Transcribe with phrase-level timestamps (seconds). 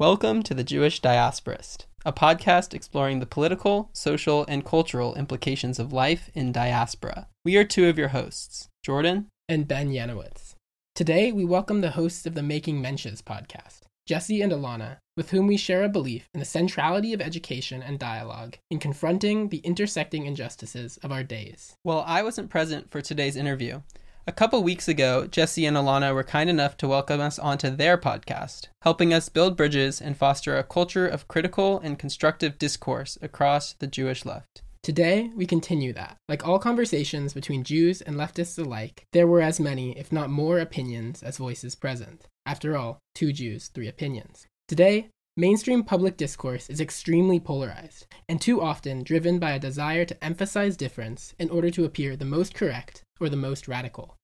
[0.00, 5.92] Welcome to the Jewish Diasporist, a podcast exploring the political, social, and cultural implications of
[5.92, 7.26] life in diaspora.
[7.44, 10.54] We are two of your hosts, Jordan and Ben Yanowitz.
[10.94, 15.48] Today, we welcome the hosts of the Making Mensches podcast, Jessie and Elana, with whom
[15.48, 20.26] we share a belief in the centrality of education and dialogue in confronting the intersecting
[20.26, 21.74] injustices of our days.
[21.82, 23.80] While I wasn't present for today's interview,
[24.28, 27.96] a couple weeks ago, Jessie and Elana were kind enough to welcome us onto their
[27.96, 33.72] podcast, helping us build bridges and foster a culture of critical and constructive discourse across
[33.72, 34.60] the Jewish left.
[34.82, 36.18] Today, we continue that.
[36.28, 40.58] Like all conversations between Jews and leftists alike, there were as many, if not more,
[40.58, 42.26] opinions as voices present.
[42.44, 44.46] After all, two Jews, three opinions.
[44.68, 45.08] Today,
[45.38, 50.76] mainstream public discourse is extremely polarized, and too often driven by a desire to emphasize
[50.76, 54.17] difference in order to appear the most correct or the most radical.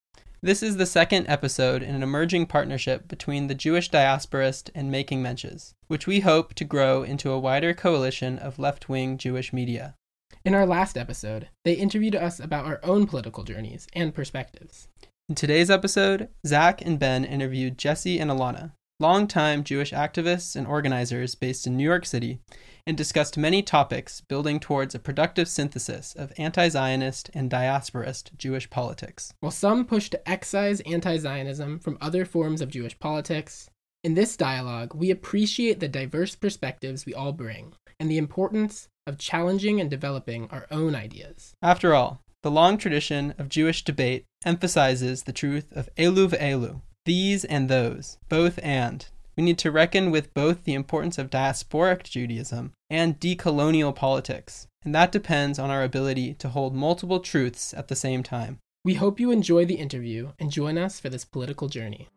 [0.44, 5.22] This is the second episode in an emerging partnership between the Jewish Diasporist and Making
[5.22, 9.95] Mensches, which we hope to grow into a wider coalition of left wing Jewish media.
[10.45, 14.86] In our last episode, they interviewed us about our own political journeys and perspectives.
[15.30, 21.34] In today's episode, Zach and Ben interviewed Jessie and Elana, longtime Jewish activists and organizers
[21.34, 22.40] based in New York City,
[22.87, 28.68] and discussed many topics building towards a productive synthesis of anti Zionist and diasporist Jewish
[28.70, 29.32] politics.
[29.40, 33.68] While some pushed to excise anti Zionism from other forms of Jewish politics,
[34.02, 39.18] in this dialogue, we appreciate the diverse perspectives we all bring and the importance of
[39.18, 41.54] challenging and developing our own ideas.
[41.62, 47.45] After all, the long tradition of Jewish debate emphasizes the truth of elu ve'elu, these
[47.45, 49.07] and those, both and.
[49.37, 54.95] We need to reckon with both the importance of diasporic Judaism and decolonial politics, and
[54.95, 58.59] that depends on our ability to hold multiple truths at the same time.
[58.85, 62.09] We hope you enjoy the interview and join us for this political journey.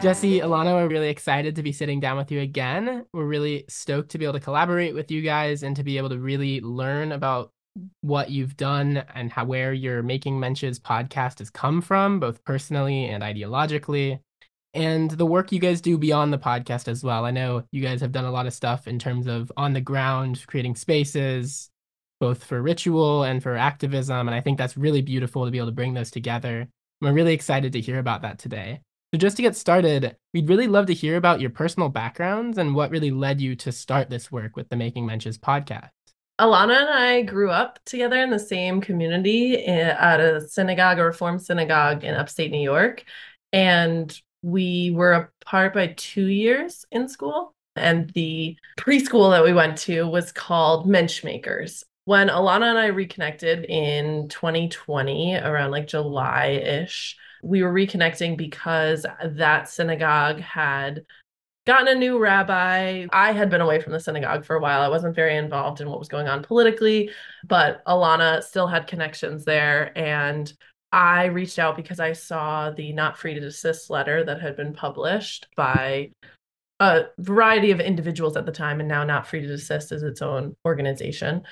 [0.00, 3.04] Jessie, Elana, we're really excited to be sitting down with you again.
[3.12, 6.10] We're really stoked to be able to collaborate with you guys and to be able
[6.10, 7.50] to really learn about
[8.02, 13.06] what you've done and how where your Making Mensches podcast has come from, both personally
[13.06, 14.20] and ideologically,
[14.72, 17.24] and the work you guys do beyond the podcast as well.
[17.24, 19.80] I know you guys have done a lot of stuff in terms of on the
[19.80, 21.70] ground, creating spaces,
[22.20, 24.28] both for ritual and for activism.
[24.28, 26.68] And I think that's really beautiful to be able to bring those together.
[27.00, 28.82] We're really excited to hear about that today.
[29.14, 32.74] So, just to get started, we'd really love to hear about your personal backgrounds and
[32.74, 35.88] what really led you to start this work with the Making Mensches podcast.
[36.38, 41.04] Elana and I grew up together in the same community eh, at a synagogue, a
[41.04, 43.02] Reform synagogue in upstate New York.
[43.50, 47.54] And we were apart by two years in school.
[47.76, 51.82] And the preschool that we went to was called Menschmakers.
[52.04, 59.06] When Elana and I reconnected in 2020, around like July ish, we were reconnecting because
[59.24, 61.04] that synagogue had
[61.66, 63.06] gotten a new rabbi.
[63.12, 64.80] I had been away from the synagogue for a while.
[64.80, 67.10] I wasn't very involved in what was going on politically,
[67.44, 69.96] but Elana still had connections there.
[69.96, 70.52] And
[70.92, 74.72] I reached out because I saw the not free to desist letter that had been
[74.72, 76.12] published by
[76.80, 80.22] a variety of individuals at the time, and now not free to desist is its
[80.22, 81.42] own organization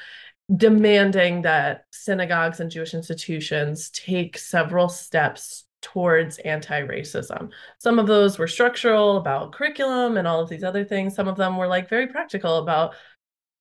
[0.55, 7.49] demanding that synagogues and Jewish institutions take several steps towards anti-racism.
[7.79, 11.15] Some of those were structural about curriculum and all of these other things.
[11.15, 12.97] Some of them were like very practical about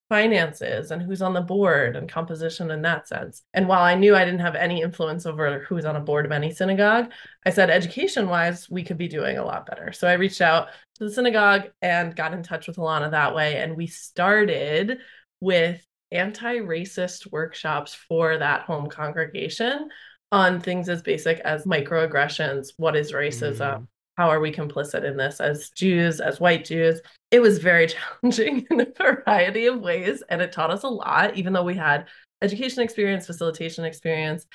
[0.08, 3.44] finances and who's on the board and composition in that sense.
[3.54, 6.32] And while I knew I didn't have any influence over who's on a board of
[6.32, 7.12] any synagogue,
[7.44, 9.92] I said education wise, we could be doing a lot better.
[9.92, 13.58] So I reached out to the synagogue and got in touch with Elana that way.
[13.58, 14.98] And we started
[15.40, 19.90] with anti racist workshops for that home congregation
[20.32, 22.72] on things as basic as microaggressions.
[22.76, 23.58] What is racism?
[23.58, 23.86] Mm.
[24.16, 27.00] How are we complicit in this as Jews, as white Jews?
[27.30, 27.86] It was very
[28.22, 30.22] challenging in a variety of ways.
[30.28, 32.08] And it taught us a lot, even though we had
[32.42, 34.46] education experience, facilitation experience.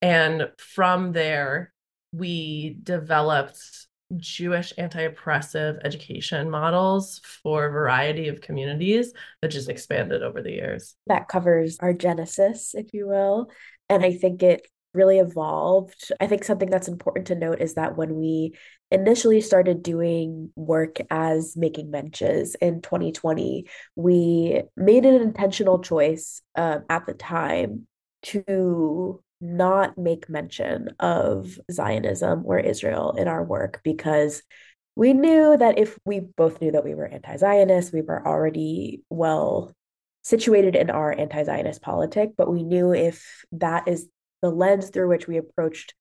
[0.00, 1.72] And from there,
[2.12, 3.60] we developed
[4.16, 10.52] Jewish anti oppressive education models for a variety of communities that just expanded over the
[10.52, 10.94] years.
[11.08, 13.50] That covers our genesis, if you will.
[13.90, 14.66] And I think it
[14.98, 16.12] really evolved.
[16.20, 18.54] I think something that's important to note is that when we
[18.90, 23.66] initially started doing work as making mensches in 2020,
[23.96, 27.86] we made an intentional choice uh, at the time
[28.24, 34.42] to not make mention of Zionism or Israel in our work because
[34.96, 39.02] we knew that if we both knew that we were anti Zionist, we were already
[39.08, 39.72] well
[40.22, 44.08] situated in our anti Zionist politic, but we knew if that is
[44.42, 45.94] the lens through which we approached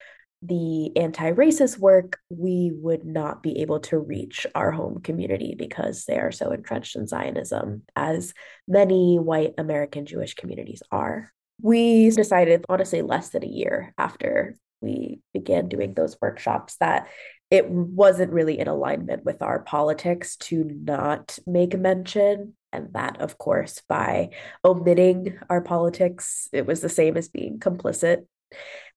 [0.43, 6.05] the anti racist work, we would not be able to reach our home community because
[6.05, 8.33] they are so entrenched in Zionism, as
[8.67, 11.31] many white American Jewish communities are.
[11.61, 17.07] We decided, honestly, less than a year after we began doing those workshops, that
[17.49, 22.55] it wasn't really in alignment with our politics to not make mention.
[22.73, 24.31] And that, of course, by
[24.63, 28.25] omitting our politics, it was the same as being complicit.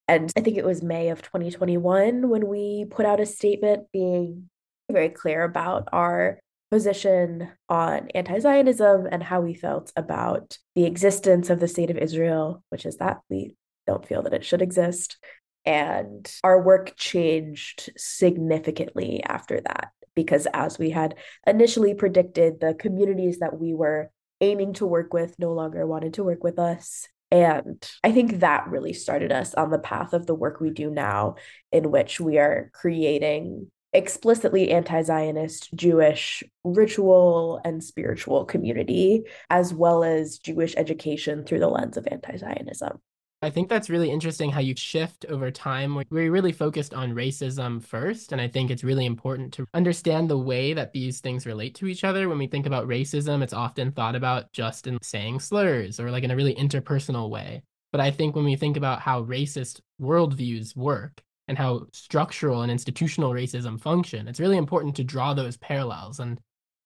[0.09, 4.51] And I think it was May of 2021 when we put out a statement being
[4.91, 6.41] very clear about our
[6.71, 11.99] position on anti Zionism and how we felt about the existence of the state of
[11.99, 13.55] Israel, which is that we
[13.87, 15.17] don't feel that it should exist,
[15.65, 19.91] and our work changed significantly after that,
[20.23, 21.15] because as we had
[21.47, 26.25] initially predicted, the communities that we were aiming to work with no longer wanted to
[26.25, 27.09] work with us.
[27.31, 30.91] And I think that really started us on the path of the work we do
[30.91, 31.37] now,
[31.73, 40.05] in which we are creating explicitly anti Zionist Jewish ritual and spiritual community, as well
[40.05, 43.01] as Jewish education through the lens of anti Zionism.
[43.43, 46.03] I think that's really interesting how you shift over time.
[46.11, 48.33] We really focused on racism first.
[48.33, 51.87] And I think it's really important to understand the way that these things relate to
[51.87, 52.29] each other.
[52.29, 56.23] When we think about racism, it's often thought about just in saying slurs or like
[56.23, 57.63] in a really interpersonal way.
[57.93, 62.71] But I think when we think about how racist worldviews work and how structural and
[62.71, 66.21] institutional racism function, it's really important to draw those parallels.
[66.21, 66.39] And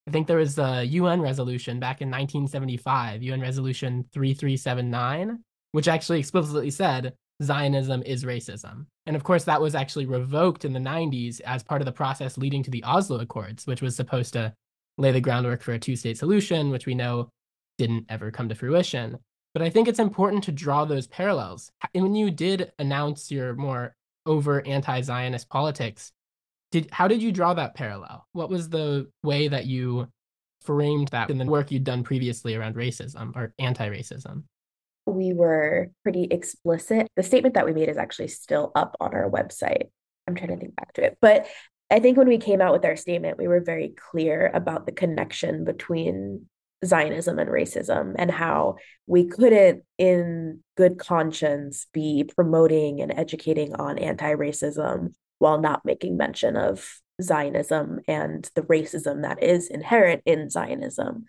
[0.07, 5.43] I think there was a UN resolution back in 1975, UN Resolution 3379
[5.75, 8.87] which actually explicitly said Zionism is racism.
[9.07, 12.39] And of course, that was actually revoked in the 90s as part of the process
[12.39, 14.55] leading to the Oslo Accords, which was supposed to
[14.99, 17.29] lay the groundwork for a two state solution, which we know
[17.77, 19.19] didn't ever come to fruition.
[19.53, 21.73] But I think it's important to draw those parallels.
[21.93, 23.97] When you did announce your more
[24.27, 26.13] over anti Zionist politics,
[26.71, 28.29] did, how did you draw that parallel?
[28.33, 30.07] What was the way that you
[30.63, 34.45] framed that in the work you'd done previously around racism or anti racism?
[35.07, 37.09] We were pretty explicit.
[37.17, 39.91] The statement that we made is actually still up on our website.
[40.27, 41.19] I'm trying to think back to it.
[41.21, 41.47] But
[41.91, 44.93] I think when we came out with our statement, we were very clear about the
[44.93, 46.47] connection between
[46.85, 53.99] Zionism and racism and how we couldn't, in good conscience, be promoting and educating on
[53.99, 60.51] anti racism while not making mention of Zionism and the racism that is inherent in
[60.51, 61.27] Zionism.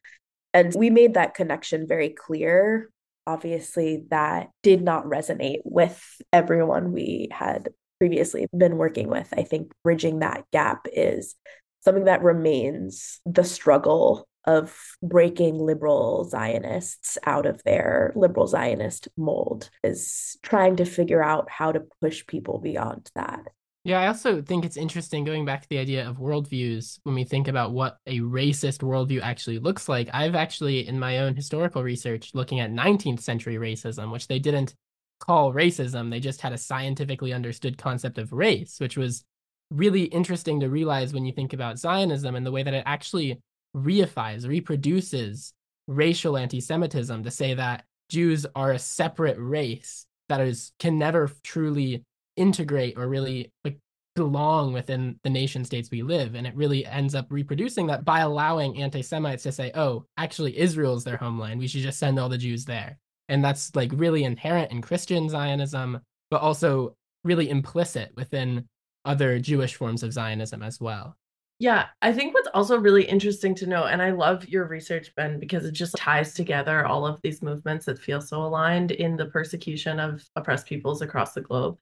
[0.54, 2.89] And we made that connection very clear
[3.27, 7.69] obviously that did not resonate with everyone we had
[8.00, 9.33] previously been working with.
[9.36, 11.36] I think bridging that gap is
[11.83, 19.69] something that remains the struggle of breaking liberal Zionists out of their liberal Zionist mold,
[19.83, 23.42] is trying to figure out how to push people beyond that.
[23.85, 27.23] Yeah, I also think it's interesting going back to the idea of worldviews when we
[27.23, 30.09] think about what a racist worldview actually looks like.
[30.11, 34.73] I've actually, in my own historical research, looking at 19th century racism, which they didn't
[35.19, 39.24] call racism, they just had a scientifically understood concept of race, which was
[39.69, 43.39] really interesting to realize when you think about Zionism and the way that it actually
[43.77, 45.53] reifies, reproduces
[45.86, 51.29] racial anti Semitism to say that Jews are a separate race that is can never
[51.43, 52.03] truly
[52.38, 53.77] integrate or really like
[54.15, 58.22] belong within the nation states we live and it really ends up reproducing that by
[58.22, 61.60] allowing anti-semites to say oh actually israel's their homeland.
[61.60, 62.98] We should just send all the jews there.
[63.27, 66.00] And that's like really inherent in christian zionism
[66.32, 68.65] but also really implicit within
[69.04, 71.18] other jewish forms of zionism as well.
[71.60, 75.39] Yeah, I think what's also really interesting to know, and I love your research, Ben,
[75.39, 79.27] because it just ties together all of these movements that feel so aligned in the
[79.27, 81.77] persecution of oppressed peoples across the globe,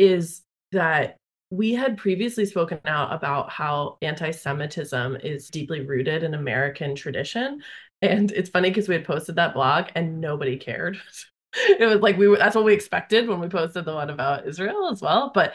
[0.00, 0.42] is
[0.72, 1.18] that
[1.50, 7.62] we had previously spoken out about how anti Semitism is deeply rooted in American tradition.
[8.00, 10.98] And it's funny because we had posted that blog and nobody cared.
[11.54, 14.46] it was like we were, that's what we expected when we posted the one about
[14.46, 15.32] Israel as well.
[15.34, 15.54] But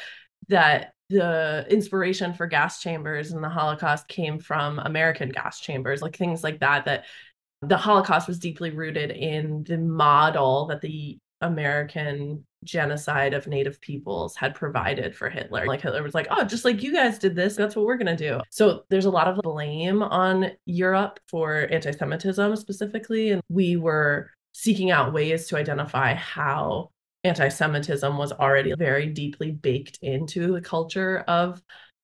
[0.50, 6.18] that the inspiration for gas chambers and the Holocaust came from American gas chambers, like
[6.18, 7.06] things like that, that
[7.62, 14.36] the Holocaust was deeply rooted in the model that the American genocide of native peoples
[14.36, 15.66] had provided for Hitler.
[15.68, 18.16] Like Hitler was like, "Oh, just like you guys did this, that's what we're going
[18.18, 23.78] to do." So there's a lot of blame on Europe for anti-Semitism specifically and we
[23.78, 26.90] were seeking out ways to identify how
[27.24, 31.62] anti Semitism was already very deeply baked into the culture of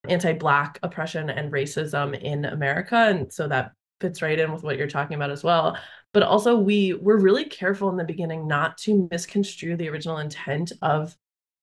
[0.07, 2.95] anti Black oppression and racism in America.
[2.95, 3.71] And so that
[4.01, 5.77] fits right in with what you're talking about as well.
[6.13, 10.73] But also, we were really careful in the beginning not to misconstrue the original intent
[10.81, 11.15] of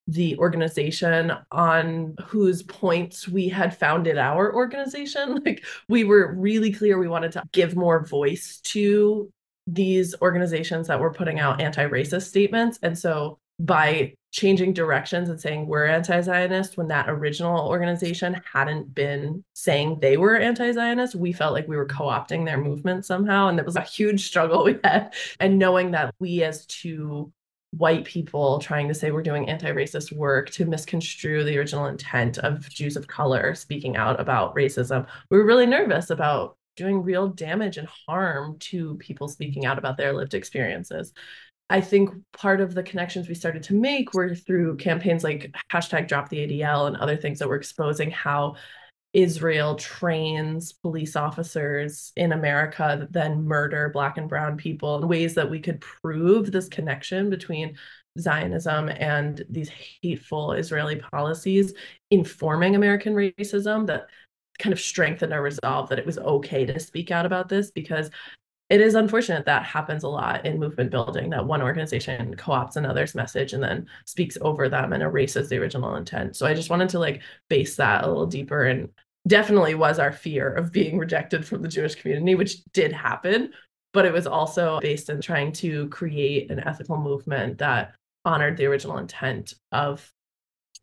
[0.06, 5.42] the organization on whose points we had founded our organization.
[5.44, 9.30] Like, we were really clear we wanted to give more voice to
[9.66, 12.78] these organizations that were putting out anti racist statements.
[12.82, 19.42] And so, by changing directions and saying we're anti-Zionist when that original organization hadn't been
[19.54, 23.48] saying they were anti-Zionist, we felt like we were co-opting their movement somehow.
[23.48, 25.14] And it was a huge struggle we had.
[25.40, 27.32] And knowing that we as two
[27.72, 32.68] white people trying to say we're doing anti-racist work to misconstrue the original intent of
[32.68, 37.76] Jews of color speaking out about racism, we were really nervous about doing real damage
[37.76, 41.12] and harm to people speaking out about their lived experiences.
[41.70, 46.08] I think part of the connections we started to make were through campaigns like hashtag
[46.08, 48.56] drop the ADL and other things that were exposing how
[49.12, 55.34] Israel trains police officers in America that then murder Black and Brown people in ways
[55.34, 57.76] that we could prove this connection between
[58.18, 59.70] Zionism and these
[60.02, 61.72] hateful Israeli policies
[62.10, 64.08] informing American racism that
[64.58, 68.10] kind of strengthened our resolve that it was okay to speak out about this because
[68.68, 73.14] it is unfortunate that happens a lot in movement building that one organization co-opts another's
[73.14, 76.36] message and then speaks over them and erases the original intent.
[76.36, 78.88] So i just wanted to like base that a little deeper and
[79.26, 83.52] definitely was our fear of being rejected from the jewish community which did happen
[83.92, 87.94] but it was also based in trying to create an ethical movement that
[88.24, 90.12] honored the original intent of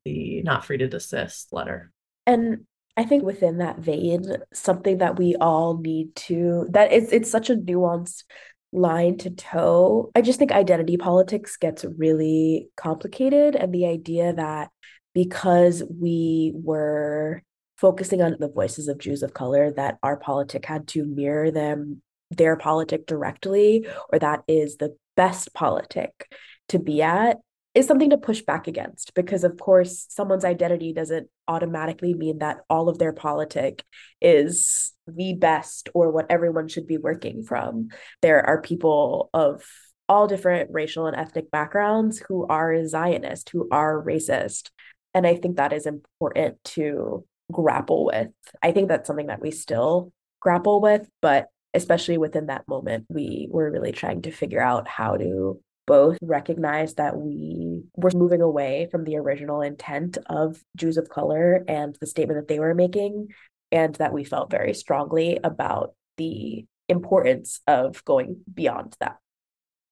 [0.04, 1.92] the not free to desist letter.
[2.25, 2.65] And
[2.98, 7.50] I think within that vein, something that we all need to that it's it's such
[7.50, 8.24] a nuanced
[8.72, 10.12] line to toe.
[10.16, 14.70] I just think identity politics gets really complicated and the idea that
[15.14, 17.42] because we were
[17.78, 22.02] focusing on the voices of Jews of color that our politic had to mirror them
[22.32, 26.30] their politic directly or that is the best politic
[26.70, 27.38] to be at
[27.75, 32.62] is something to push back against because of course someone's identity doesn't automatically mean that
[32.70, 33.84] all of their politic
[34.22, 37.89] is the best or what everyone should be working from.
[38.22, 39.63] There are people of
[40.08, 44.70] all different racial and ethnic backgrounds who are zionist who are racist
[45.15, 48.29] and i think that is important to grapple with.
[48.63, 53.48] I think that's something that we still grapple with but especially within that moment we
[53.51, 58.88] were really trying to figure out how to both recognized that we were moving away
[58.92, 63.30] from the original intent of Jews of color and the statement that they were making,
[63.72, 69.18] and that we felt very strongly about the importance of going beyond that.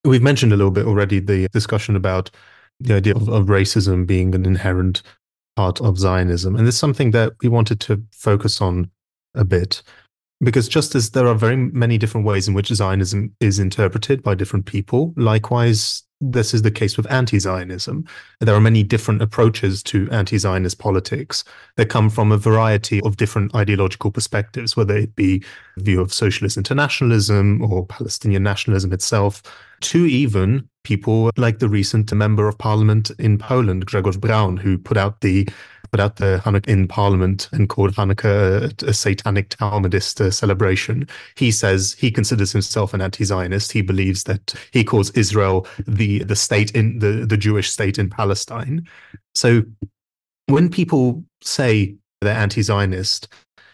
[0.06, 2.30] We've mentioned a little bit already the discussion about
[2.80, 5.02] the idea of, of racism being an inherent
[5.56, 6.56] part of Zionism.
[6.56, 8.90] And it's something that we wanted to focus on
[9.36, 9.82] a bit
[10.44, 14.36] because just as there are very many different ways in which Zionism is interpreted by
[14.36, 18.06] different people, likewise, this is the case with anti Zionism.
[18.40, 21.44] There are many different approaches to anti Zionist politics
[21.76, 25.44] that come from a variety of different ideological perspectives, whether it be
[25.78, 29.44] view of socialist internationalism or Palestinian nationalism itself,
[29.82, 34.98] to even people like the recent member of parliament in Poland, Grzegorz Braun, who put
[34.98, 35.48] out the
[35.94, 41.08] put out the Hanukkah in Parliament and called Hanukkah a, a satanic Talmudist uh, celebration.
[41.36, 43.72] He says he considers himself an anti-Zionist.
[43.72, 48.10] He believes that he calls Israel the the state in the the Jewish state in
[48.10, 48.88] Palestine.
[49.34, 49.64] So
[50.48, 53.28] when people say they're anti-Zionist,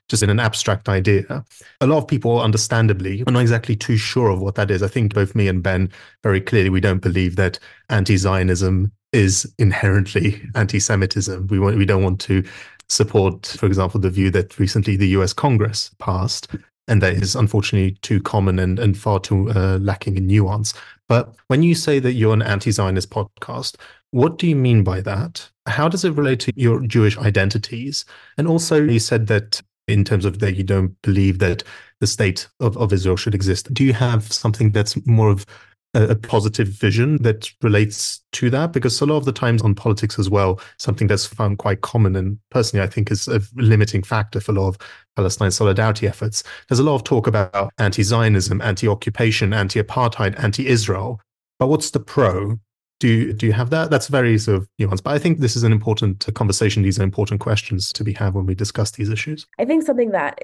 [0.10, 1.46] just in an abstract idea.
[1.82, 4.84] A lot of people, understandably, are not exactly too sure of what that is.
[4.84, 5.92] I think both me and Ben
[6.24, 11.48] very clearly we don't believe that anti-Zionism is inherently anti-Semitism.
[11.48, 12.44] We want we don't want to
[12.90, 15.32] support, for example, the view that recently the U.S.
[15.32, 16.48] Congress passed,
[16.90, 20.74] and that is unfortunately too common and and far too uh, lacking in nuance.
[21.08, 23.78] But when you say that you're an anti-Zionist podcast,
[24.12, 25.50] what do you mean by that?
[25.66, 28.06] How does it relate to your Jewish identities?
[28.38, 31.64] And also, you said that in terms of that you don't believe that
[32.00, 33.74] the state of, of Israel should exist.
[33.74, 35.46] Do you have something that's more of
[35.94, 38.74] a, positive vision that relates to that?
[38.74, 42.16] Because a lot of the times on politics as well, something that's found quite common
[42.16, 44.78] and personally I think is a limiting factor for a lot of
[45.16, 46.44] Palestine solidarity efforts.
[46.68, 51.20] There's a lot of talk about anti-Zionism, anti-occupation, anti-apartheid, anti-Israel.
[51.58, 52.60] But what's the pro?
[53.00, 53.90] Do you, do you have that?
[53.90, 55.04] That's very sort of nuanced.
[55.04, 56.84] But I think this is an important conversation.
[56.84, 59.48] These are important questions to be had when we discuss these issues.
[59.58, 60.40] I think something that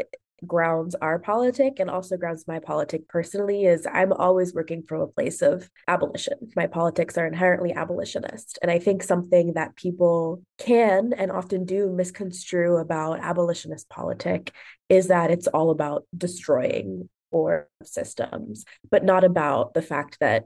[0.45, 5.07] grounds our politic and also grounds my politic personally is I'm always working from a
[5.07, 6.51] place of abolition.
[6.55, 8.59] My politics are inherently abolitionist.
[8.61, 14.51] And I think something that people can and often do misconstrue about abolitionist politic
[14.89, 20.45] is that it's all about destroying or systems, but not about the fact that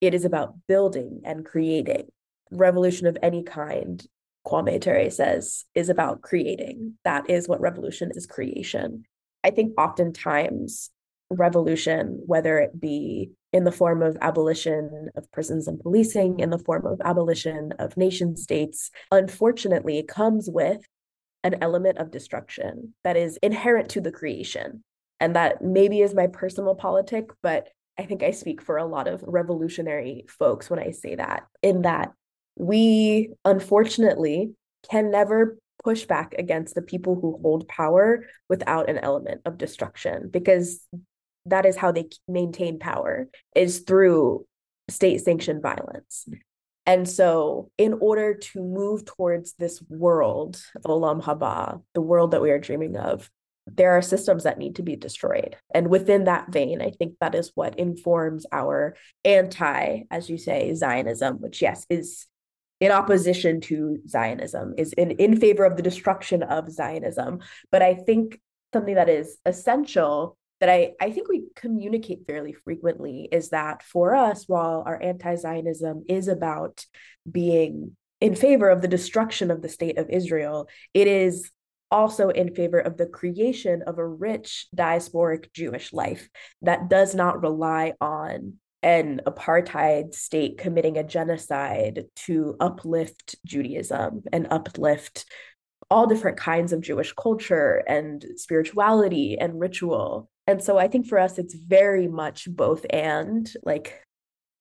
[0.00, 2.08] it is about building and creating.
[2.50, 4.04] Revolution of any kind
[4.46, 6.94] Kwame Ture says is about creating.
[7.04, 9.04] That is what revolution is creation.
[9.42, 10.90] I think oftentimes
[11.30, 16.58] revolution, whether it be in the form of abolition of prisons and policing, in the
[16.58, 20.80] form of abolition of nation states, unfortunately comes with
[21.42, 24.84] an element of destruction that is inherent to the creation.
[25.20, 27.68] And that maybe is my personal politic, but
[27.98, 31.82] I think I speak for a lot of revolutionary folks when I say that, in
[31.82, 32.12] that
[32.56, 34.52] we unfortunately
[34.90, 40.28] can never push back against the people who hold power without an element of destruction
[40.30, 40.86] because
[41.46, 44.46] that is how they maintain power is through
[44.88, 46.28] state sanctioned violence.
[46.86, 52.42] And so in order to move towards this world of olam haba the world that
[52.42, 53.30] we are dreaming of
[53.66, 55.54] there are systems that need to be destroyed.
[55.72, 60.74] And within that vein i think that is what informs our anti as you say
[60.74, 62.26] zionism which yes is
[62.80, 67.40] in opposition to Zionism, is in, in favor of the destruction of Zionism.
[67.70, 68.40] But I think
[68.72, 74.14] something that is essential that I, I think we communicate fairly frequently is that for
[74.14, 76.84] us, while our anti Zionism is about
[77.30, 81.50] being in favor of the destruction of the state of Israel, it is
[81.90, 86.28] also in favor of the creation of a rich diasporic Jewish life
[86.62, 94.46] that does not rely on an apartheid state committing a genocide to uplift Judaism and
[94.50, 95.26] uplift
[95.90, 100.30] all different kinds of Jewish culture and spirituality and ritual.
[100.46, 104.00] And so I think for us, it's very much both and, like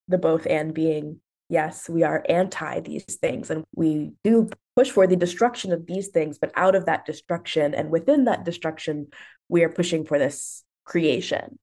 [0.07, 5.07] the both and being, yes, we are anti these things and we do push for
[5.07, 9.07] the destruction of these things, but out of that destruction and within that destruction,
[9.47, 11.59] we are pushing for this creation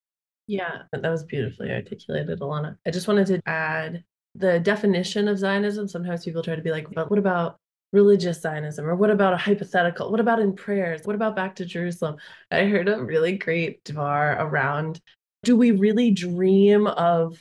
[0.47, 2.77] yeah, that was beautifully articulated, Elana.
[2.87, 4.05] I just wanted to add
[4.35, 5.89] the definition of Zionism.
[5.89, 7.59] Sometimes people try to be like, but what about
[7.93, 8.87] religious Zionism?
[8.87, 10.11] Or what about a hypothetical?
[10.11, 11.03] What about in prayers?
[11.05, 12.17] What about back to Jerusalem?
[12.51, 15.01] I heard a really great dvar around
[15.47, 17.41] do we really dream of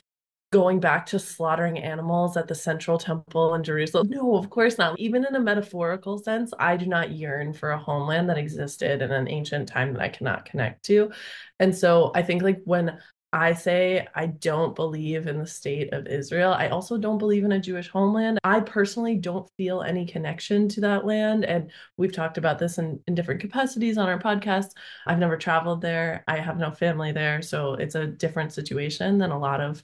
[0.55, 4.07] going back to slaughtering animals at the central temple in Jerusalem.
[4.09, 4.97] No, of course not.
[4.97, 9.11] Even in a metaphorical sense, I do not yearn for a homeland that existed in
[9.11, 11.11] an ancient time that I cannot connect to.
[11.59, 12.97] And so I think like when
[13.33, 16.53] I say I don't believe in the state of Israel.
[16.53, 18.39] I also don't believe in a Jewish homeland.
[18.45, 21.43] I personally don't feel any connection to that land.
[21.43, 24.69] And we've talked about this in, in different capacities on our podcast.
[25.05, 27.41] I've never traveled there, I have no family there.
[27.41, 29.83] So it's a different situation than a lot of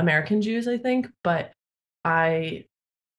[0.00, 1.52] American Jews, I think, but
[2.04, 2.64] I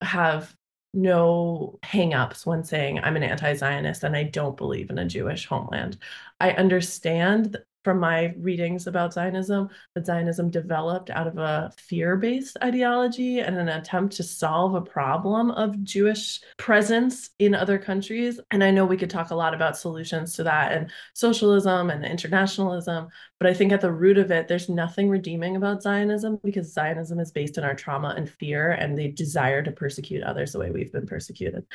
[0.02, 0.54] have
[0.94, 5.46] no hangups when saying I'm an anti Zionist and I don't believe in a Jewish
[5.46, 5.98] homeland.
[6.40, 12.58] I understand from my readings about Zionism that Zionism developed out of a fear based
[12.64, 18.40] ideology and an attempt to solve a problem of Jewish presence in other countries.
[18.52, 22.06] And I know we could talk a lot about solutions to that and socialism and
[22.06, 23.08] internationalism,
[23.40, 27.20] but I think at the root of it, there's nothing redeeming about Zionism because Zionism
[27.20, 30.72] is based in our trauma and fear and the desire to persecute others the way
[30.72, 31.66] we've been persecuted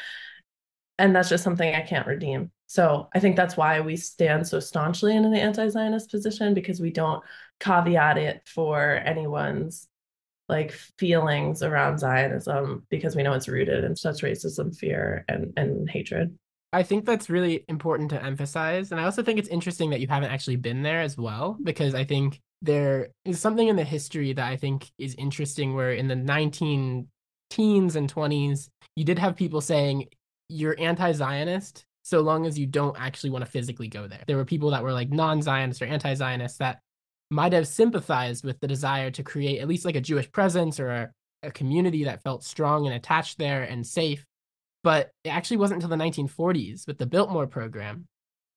[0.98, 2.50] and that's just something I can't redeem.
[2.66, 6.90] So I think that's why we stand so staunchly in the anti-Zionist position because we
[6.90, 7.22] don't
[7.60, 9.88] caveat it for anyone's
[10.48, 15.90] like feelings around Zionism because we know it's rooted in such racism, fear, and and
[15.90, 16.36] hatred.
[16.72, 20.08] I think that's really important to emphasize, and I also think it's interesting that you
[20.08, 24.32] haven't actually been there as well because I think there is something in the history
[24.32, 27.08] that I think is interesting where in the 19
[27.50, 30.06] teens and 20s you did have people saying
[30.48, 34.20] you're anti-Zionist so long as you don't actually want to physically go there.
[34.28, 36.78] There were people that were like non-Zionist or anti-Zionist that
[37.30, 40.88] might have sympathized with the desire to create at least like a Jewish presence or
[40.88, 41.10] a,
[41.42, 44.24] a community that felt strong and attached there and safe.
[44.84, 48.06] But it actually wasn't until the 1940s with the Biltmore program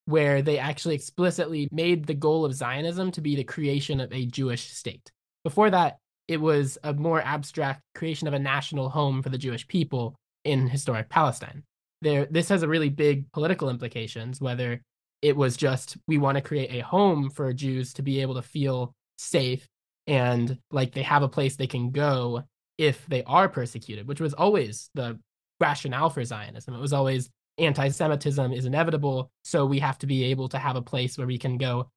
[0.06, 4.28] where they actually explicitly made the goal of Zionism to be the creation of a
[4.28, 5.12] Jewish state.
[5.44, 5.98] Before that,
[6.28, 10.68] it was a more abstract creation of a national home for the Jewish people in
[10.68, 11.64] historic Palestine
[12.02, 14.82] there this has a really big political implications whether
[15.22, 18.42] it was just we want to create a home for Jews to be able to
[18.42, 19.68] feel safe
[20.08, 22.44] and like they have a place they can go
[22.78, 25.20] if they are persecuted, which was always the
[25.60, 26.74] rationale for Zionism.
[26.74, 29.30] It was always anti Semitism is inevitable.
[29.44, 31.90] So we have to be able to have a place where we can go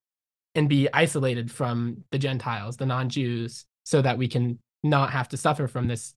[0.55, 5.29] and be isolated from the Gentiles, the non Jews, so that we can not have
[5.29, 6.15] to suffer from this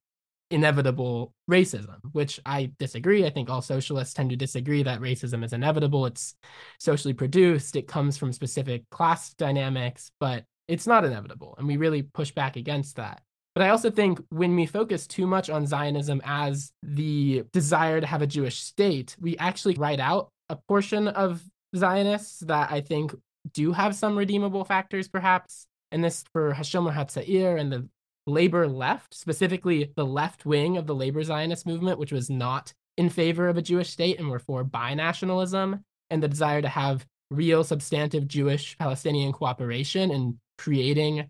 [0.51, 3.25] inevitable racism, which I disagree.
[3.25, 6.05] I think all socialists tend to disagree that racism is inevitable.
[6.05, 6.36] It's
[6.79, 11.55] socially produced, it comes from specific class dynamics, but it's not inevitable.
[11.58, 13.21] And we really push back against that.
[13.53, 18.08] But I also think when we focus too much on Zionism as the desire to
[18.08, 21.41] have a Jewish state, we actually write out a portion of
[21.75, 23.15] Zionists that I think
[23.53, 25.67] do have some redeemable factors, perhaps.
[25.91, 27.88] And this for Hashomer Hatzair and the
[28.27, 33.09] labor left, specifically the left wing of the labor Zionist movement, which was not in
[33.09, 37.63] favor of a Jewish state and were for binationalism and the desire to have real
[37.63, 41.29] substantive Jewish Palestinian cooperation and creating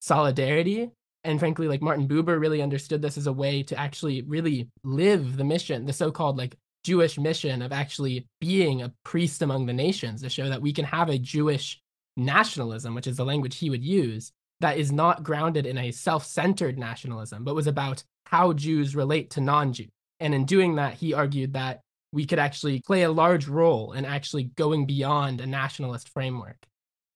[0.00, 0.90] solidarity.
[1.24, 5.36] And frankly, like Martin Buber really understood this as a way to actually really live
[5.36, 9.72] the mission, the so called like Jewish mission of actually being a priest among the
[9.72, 11.80] nations to show that we can have a Jewish
[12.16, 14.32] nationalism, which is the language he would use,
[14.64, 19.28] that is not grounded in a self centered nationalism, but was about how Jews relate
[19.32, 19.90] to non Jews.
[20.20, 24.06] And in doing that, he argued that we could actually play a large role in
[24.06, 26.56] actually going beyond a nationalist framework.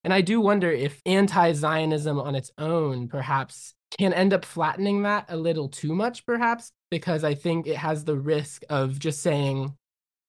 [0.04, 5.04] And I do wonder if anti Zionism on its own perhaps can end up flattening
[5.04, 9.22] that a little too much, perhaps, because I think it has the risk of just
[9.22, 9.74] saying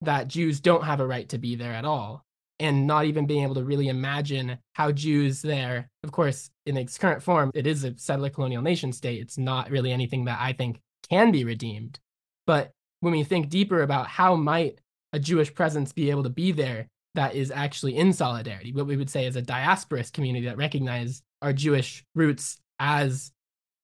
[0.02, 2.24] that Jews don't have a right to be there at all
[2.60, 6.98] and not even being able to really imagine how Jews there, of course, in its
[6.98, 9.22] current form, it is a settler colonial nation state.
[9.22, 10.80] It's not really anything that I think
[11.10, 12.00] can be redeemed.
[12.48, 14.80] But when we think deeper about how might
[15.12, 18.98] a Jewish presence be able to be there that is actually in solidarity, what we
[18.98, 23.32] would say is a diasporous community that recognize our Jewish roots as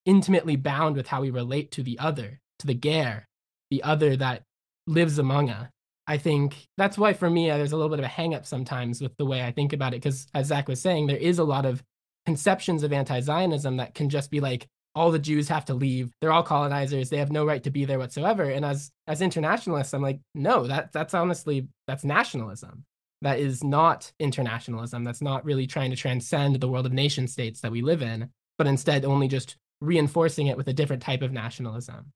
[0.05, 3.27] intimately bound with how we relate to the other, to the ger,
[3.71, 4.43] the other that
[4.87, 5.67] lives among us
[6.07, 9.01] I think that's why for me, uh, there's a little bit of a hangup sometimes
[9.01, 10.01] with the way I think about it.
[10.01, 11.83] Because as Zach was saying, there is a lot of
[12.25, 16.11] conceptions of anti Zionism that can just be like, all the Jews have to leave.
[16.21, 17.09] They're all colonizers.
[17.09, 18.43] They have no right to be there whatsoever.
[18.43, 22.85] And as as internationalists, I'm like, no, that that's honestly that's nationalism.
[23.21, 25.03] That is not internationalism.
[25.03, 28.29] That's not really trying to transcend the world of nation states that we live in,
[28.57, 32.11] but instead only just reinforcing it with a different type of nationalism.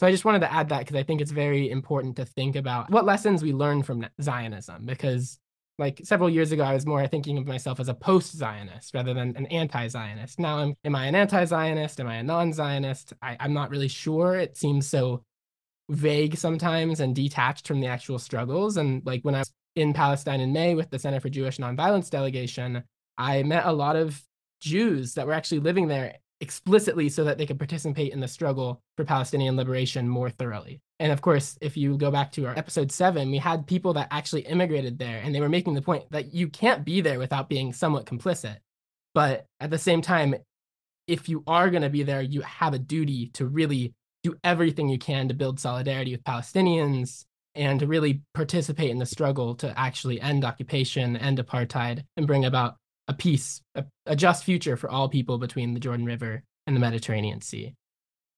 [0.00, 2.56] So I just wanted to add that because I think it's very important to think
[2.56, 4.86] about what lessons we learn from Zionism.
[4.86, 5.38] Because,
[5.78, 9.12] like several years ago, I was more thinking of myself as a post Zionist rather
[9.12, 10.38] than an anti Zionist.
[10.38, 12.00] Now, I'm, am I an anti Zionist?
[12.00, 13.12] Am I a non Zionist?
[13.22, 14.36] I'm not really sure.
[14.36, 15.24] It seems so
[15.88, 18.76] vague sometimes and detached from the actual struggles.
[18.76, 22.08] And, like, when I was in Palestine in May with the Center for Jewish Nonviolence
[22.08, 22.84] delegation,
[23.18, 24.22] I met a lot of
[24.60, 28.80] Jews that were actually living there explicitly so that they could participate in the struggle
[28.96, 30.80] for Palestinian liberation more thoroughly.
[31.00, 34.08] And of course, if you go back to our episode seven, we had people that
[34.10, 37.48] actually immigrated there and they were making the point that you can't be there without
[37.48, 38.58] being somewhat complicit.
[39.12, 40.34] But at the same time,
[41.06, 44.88] if you are going to be there, you have a duty to really do everything
[44.88, 49.78] you can to build solidarity with Palestinians and to really participate in the struggle to
[49.78, 52.76] actually end occupation, end apartheid, and bring about
[53.06, 56.80] a peace, a, a just future for all people between the Jordan River and the
[56.80, 57.74] Mediterranean Sea.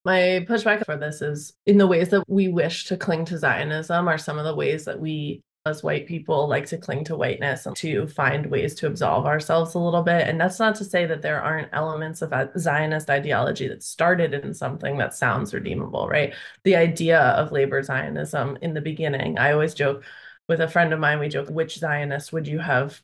[0.07, 4.07] My pushback for this is in the ways that we wish to cling to Zionism
[4.07, 7.67] are some of the ways that we as white people like to cling to whiteness
[7.67, 10.29] and to find ways to absolve ourselves a little bit.
[10.29, 14.55] And that's not to say that there aren't elements of Zionist ideology that started in
[14.55, 16.33] something that sounds redeemable, right?
[16.63, 20.05] The idea of labor Zionism in the beginning, I always joke
[20.49, 23.03] with a friend of mine, we joke, which Zionist would you have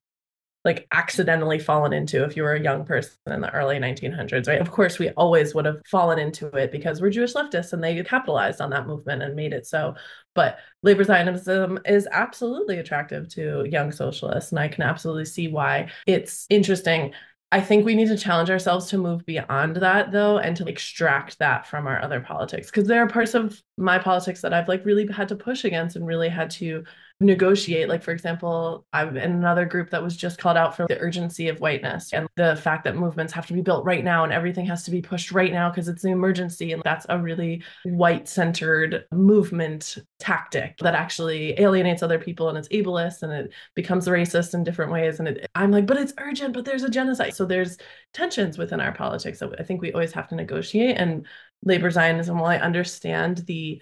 [0.64, 4.60] like accidentally fallen into if you were a young person in the early 1900s, right?
[4.60, 8.00] Of course, we always would have fallen into it because we're Jewish leftists and they
[8.04, 9.94] capitalized on that movement and made it so.
[10.34, 15.90] But labor Zionism is absolutely attractive to young socialists, and I can absolutely see why
[16.06, 17.12] it's interesting.
[17.50, 21.38] I think we need to challenge ourselves to move beyond that though and to extract
[21.38, 24.86] that from our other politics because there are parts of my politics that I've like
[24.86, 26.82] really had to push against and really had to
[27.20, 27.88] negotiate.
[27.88, 31.48] Like, for example, I'm in another group that was just called out for the urgency
[31.48, 34.66] of whiteness and the fact that movements have to be built right now and everything
[34.66, 36.72] has to be pushed right now because it's an emergency.
[36.72, 42.68] And that's a really white centered movement tactic that actually alienates other people and it's
[42.68, 45.18] ableist and it becomes racist in different ways.
[45.18, 47.34] And it, I'm like, but it's urgent, but there's a genocide.
[47.34, 47.78] So there's
[48.12, 50.96] tensions within our politics that I think we always have to negotiate.
[50.96, 51.26] And
[51.64, 53.80] labor Zionism, while I understand the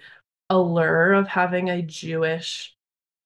[0.49, 2.75] allure of having a Jewish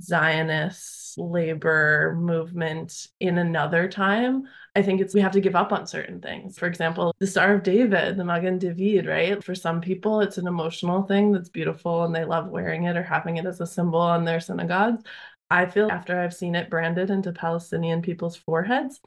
[0.02, 4.44] Zionist labor movement in another time,
[4.76, 6.58] I think it's we have to give up on certain things.
[6.60, 9.42] For example, the Star of David, the Magen David, right?
[9.44, 13.04] For some people, it's an emotional thing that's beautiful and they love wearing it or
[13.04, 15.04] having it as a symbol on their synagogues.
[15.50, 19.00] I feel after I've seen it branded into Palestinian people's foreheads,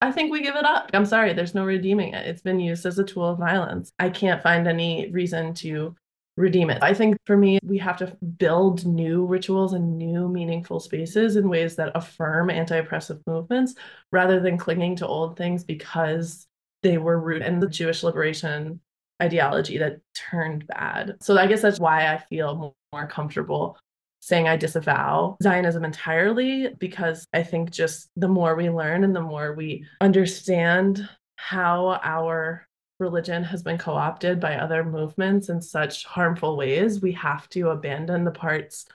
[0.00, 0.90] I think we give it up.
[0.94, 2.26] I'm sorry, there's no redeeming it.
[2.26, 3.92] It's been used as a tool of violence.
[3.98, 5.96] I can't find any reason to
[6.38, 6.82] redeem it.
[6.82, 11.48] I think for me, we have to build new rituals and new meaningful spaces in
[11.48, 13.74] ways that affirm anti oppressive movements
[14.12, 16.46] rather than clinging to old things because
[16.82, 18.80] they were rooted in the Jewish liberation
[19.20, 21.16] ideology that turned bad.
[21.20, 23.76] So I guess that's why I feel more comfortable
[24.20, 29.20] saying I disavow Zionism entirely because I think just the more we learn and the
[29.20, 32.67] more we understand how our
[32.98, 37.70] religion has been co opted by other movements in such harmful ways, we have to
[37.70, 38.86] abandon the parts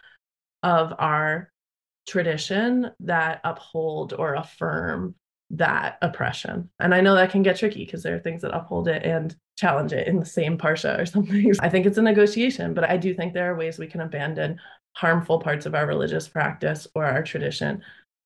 [0.62, 1.52] of our
[2.08, 5.16] tradition that uphold or affirm
[5.52, 6.70] that oppression.
[6.80, 9.36] And I know that can get tricky because there are things that uphold it and
[9.56, 11.54] challenge it in the same parsha or something.
[11.60, 14.60] I think it's a negotiation, but I do think there are ways we can abandon
[14.94, 17.82] harmful parts of our religious practice or our tradition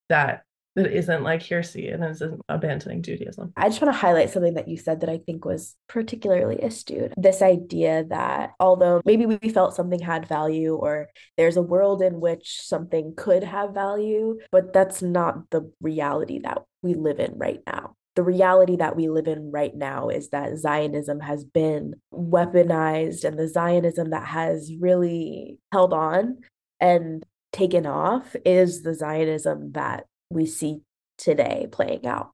[0.10, 0.46] that
[0.78, 3.52] that isn't like heresy and isn't abandoning Judaism.
[3.58, 7.14] I just want to highlight something that you said that I think was particularly astute.
[7.18, 12.20] This idea that although maybe we felt something had value or there's a world in
[12.20, 17.62] which something could have value, but that's not the reality that we live in right
[17.66, 23.24] now the reality that we live in right now is that Zionism has been weaponized,
[23.24, 26.40] and the Zionism that has really held on
[26.80, 30.82] and taken off is the Zionism that we see
[31.18, 32.32] today playing out,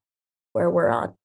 [0.51, 1.15] where we're on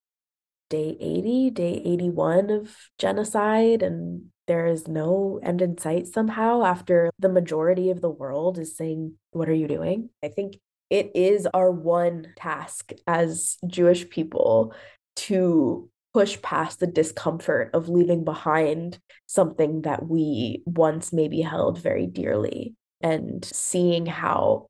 [0.71, 7.11] day 80, day 81 of genocide, and there is no end in sight somehow after
[7.19, 10.11] the majority of the world is saying, What are you doing?
[10.23, 10.57] I think
[10.91, 14.75] it is our one task as Jewish people
[15.17, 22.07] to push past the discomfort of leaving behind something that we once maybe held very
[22.07, 24.67] dearly and seeing how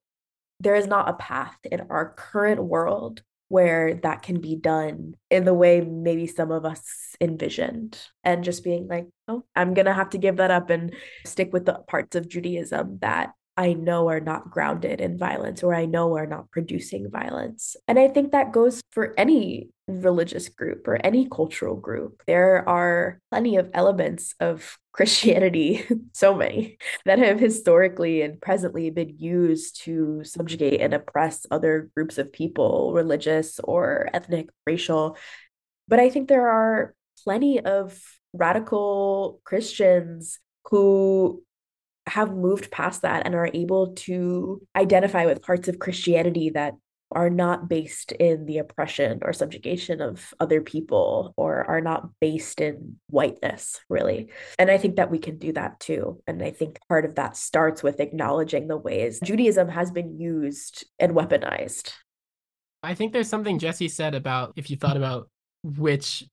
[0.61, 5.45] there is not a path in our current world where that can be done in
[5.45, 6.83] the way maybe some of us
[7.21, 10.95] envisioned and just being like oh i'm going to have to give that up and
[11.25, 15.75] stick with the parts of judaism that I know are not grounded in violence or
[15.75, 17.75] I know are not producing violence.
[17.89, 22.23] And I think that goes for any religious group or any cultural group.
[22.29, 29.17] There are plenty of elements of Christianity, so many, that have historically and presently been
[29.17, 35.17] used to subjugate and oppress other groups of people, religious or ethnic, racial.
[35.87, 37.97] But I think there are plenty of
[38.33, 41.45] radical Christians who
[42.09, 46.75] have moved past that and are able to identify with parts of Christianity that
[47.13, 52.61] are not based in the oppression or subjugation of other people or are not based
[52.61, 54.31] in whiteness, really.
[54.59, 56.23] And I think that we can do that too.
[56.27, 60.87] And I think part of that starts with acknowledging the ways Judaism has been used
[60.99, 61.93] and weaponized.
[62.83, 65.29] I think there's something Jessie said about if you thought about
[65.65, 66.25] which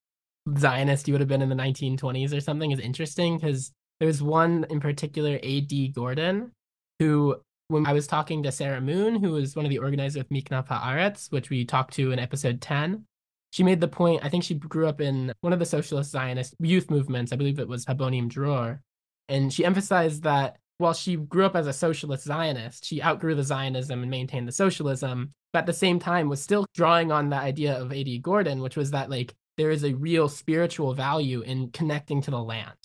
[0.57, 4.21] Zionist you would have been in the 1920s or something is interesting because there was
[4.21, 5.89] one in particular, A.D.
[5.89, 6.51] Gordon,
[6.99, 10.29] who, when I was talking to Sarah Moon, who was one of the organizers of
[10.29, 13.05] Miknaf Haaretz, which we talked to in episode 10,
[13.51, 14.23] she made the point.
[14.23, 17.31] I think she grew up in one of the socialist Zionist youth movements.
[17.31, 18.81] I believe it was Habonim Dror.
[19.29, 23.43] And she emphasized that while she grew up as a socialist Zionist, she outgrew the
[23.43, 27.37] Zionism and maintained the socialism, but at the same time was still drawing on the
[27.37, 28.19] idea of A.D.
[28.19, 32.43] Gordon, which was that like there is a real spiritual value in connecting to the
[32.43, 32.75] land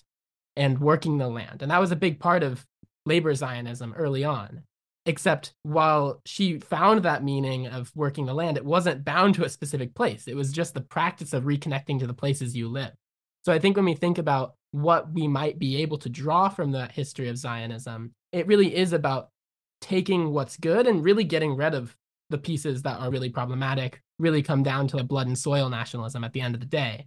[0.56, 1.62] and working the land.
[1.62, 2.64] And that was a big part of
[3.06, 4.62] labor Zionism early on.
[5.06, 9.48] Except while she found that meaning of working the land, it wasn't bound to a
[9.48, 10.28] specific place.
[10.28, 12.92] It was just the practice of reconnecting to the places you live.
[13.44, 16.70] So I think when we think about what we might be able to draw from
[16.70, 19.30] the history of Zionism, it really is about
[19.80, 21.96] taking what's good and really getting rid of
[22.28, 26.22] the pieces that are really problematic, really come down to a blood and soil nationalism
[26.22, 27.06] at the end of the day.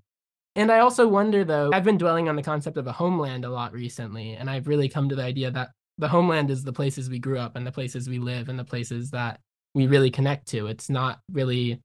[0.56, 3.50] And I also wonder, though, I've been dwelling on the concept of a homeland a
[3.50, 7.10] lot recently, and I've really come to the idea that the homeland is the places
[7.10, 9.40] we grew up and the places we live and the places that
[9.76, 10.68] we really connect to.
[10.68, 11.82] It's not really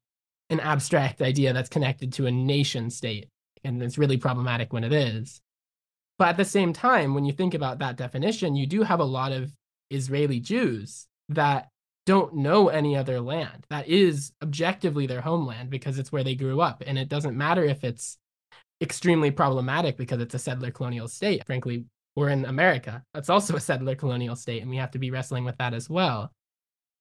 [0.50, 3.28] an abstract idea that's connected to a nation state,
[3.64, 5.40] and it's really problematic when it is.
[6.18, 9.04] But at the same time, when you think about that definition, you do have a
[9.04, 9.52] lot of
[9.90, 11.68] Israeli Jews that
[12.06, 13.66] don't know any other land.
[13.68, 16.82] That is objectively their homeland because it's where they grew up.
[16.86, 18.16] And it doesn't matter if it's
[18.80, 21.44] extremely problematic because it's a settler colonial state.
[21.46, 21.84] Frankly,
[22.18, 23.02] we're in America.
[23.14, 25.88] That's also a settler colonial state, and we have to be wrestling with that as
[25.88, 26.32] well.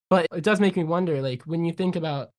[0.10, 2.30] But it does make me wonder like, when you think about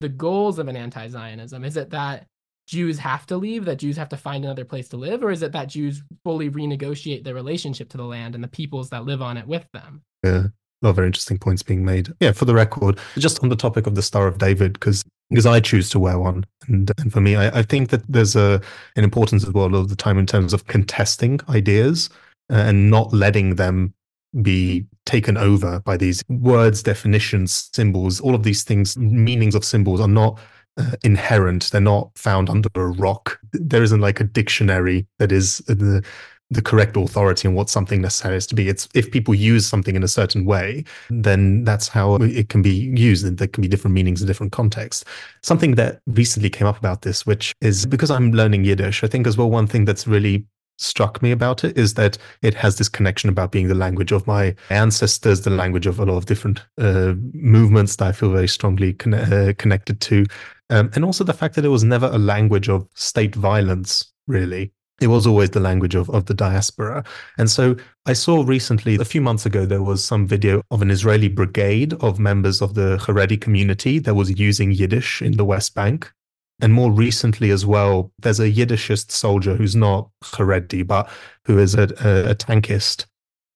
[0.00, 2.26] the goals of an anti Zionism, is it that
[2.68, 5.42] Jews have to leave, that Jews have to find another place to live, or is
[5.42, 9.22] it that Jews fully renegotiate their relationship to the land and the peoples that live
[9.22, 10.02] on it with them?
[10.22, 12.12] Yeah, a lot of very interesting points being made.
[12.20, 15.46] Yeah, for the record, just on the topic of the Star of David, because because
[15.46, 18.60] I choose to wear one, and and for me, I, I think that there's a
[18.96, 22.10] an importance as well of the time in terms of contesting ideas
[22.50, 23.94] uh, and not letting them
[24.42, 28.20] be taken over by these words, definitions, symbols.
[28.20, 30.38] All of these things, meanings of symbols, are not
[30.76, 31.70] uh, inherent.
[31.70, 33.40] They're not found under a rock.
[33.52, 36.04] There isn't like a dictionary that is the
[36.50, 38.68] the correct authority on what something necessarily has to be.
[38.68, 42.74] It's if people use something in a certain way, then that's how it can be
[42.74, 45.04] used, and there can be different meanings in different contexts.
[45.42, 49.26] Something that recently came up about this, which is because I'm learning Yiddish, I think
[49.26, 50.44] as well one thing that's really
[50.80, 54.26] struck me about it is that it has this connection about being the language of
[54.26, 58.48] my ancestors, the language of a lot of different uh, movements that I feel very
[58.48, 60.24] strongly con- uh, connected to.
[60.70, 64.72] Um, and also the fact that it was never a language of state violence, really.
[65.00, 67.04] It was always the language of, of the diaspora.
[67.38, 70.90] And so I saw recently, a few months ago, there was some video of an
[70.90, 75.74] Israeli brigade of members of the Haredi community that was using Yiddish in the West
[75.74, 76.12] Bank.
[76.62, 81.08] And more recently as well, there's a Yiddishist soldier who's not Haredi, but
[81.46, 83.06] who is a, a, a tankist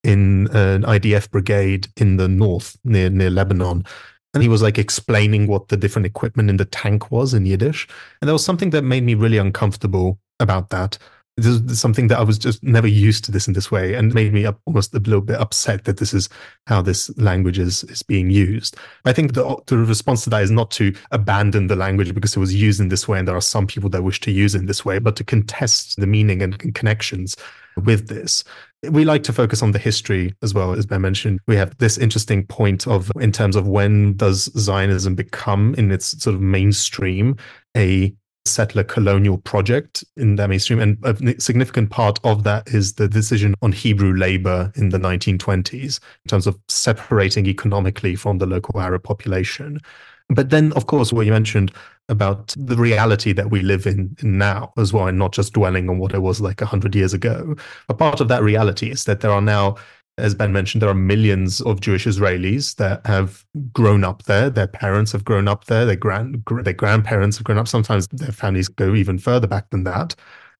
[0.03, 3.85] in an IDF brigade in the north near near Lebanon.
[4.33, 7.87] And he was like explaining what the different equipment in the tank was in Yiddish.
[8.21, 10.99] And there was something that made me really uncomfortable about that
[11.37, 14.15] this is something that I was just never used to this in this way and
[14.15, 16.29] made me up, almost a little bit upset that this is
[16.67, 18.77] how this language is, is being used.
[19.05, 22.41] I think the, the response to that is not to abandon the language because it
[22.41, 24.61] was used in this way and there are some people that wish to use it
[24.61, 27.37] in this way, but to contest the meaning and connections
[27.83, 28.45] with this.
[28.91, 31.41] We like to focus on the history as well, as Ben mentioned.
[31.49, 36.23] We have this interesting point of in terms of when does Zionism become in its
[36.23, 37.37] sort of mainstream
[37.77, 38.15] a
[38.47, 40.81] settler colonial project in the mainstream.
[40.81, 46.01] And a significant part of that is the decision on Hebrew labor in the 1920s
[46.25, 49.81] in terms of separating economically from the local Arab population.
[50.29, 51.73] But then, of course, what you mentioned
[52.09, 55.89] about the reality that we live in, in now as well, and not just dwelling
[55.89, 57.55] on what it was like 100 years ago.
[57.89, 59.77] A part of that reality is that there are now
[60.17, 64.49] as Ben mentioned, there are millions of Jewish Israelis that have grown up there.
[64.49, 65.85] Their parents have grown up there.
[65.85, 67.67] Their grand their grandparents have grown up.
[67.67, 70.15] Sometimes their families go even further back than that.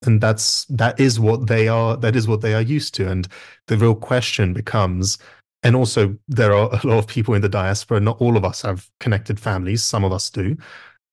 [0.05, 1.95] And that's that is what they are.
[1.95, 3.09] That is what they are used to.
[3.09, 3.27] And
[3.67, 5.17] the real question becomes,
[5.63, 8.01] and also there are a lot of people in the diaspora.
[8.01, 9.85] Not all of us have connected families.
[9.85, 10.57] Some of us do,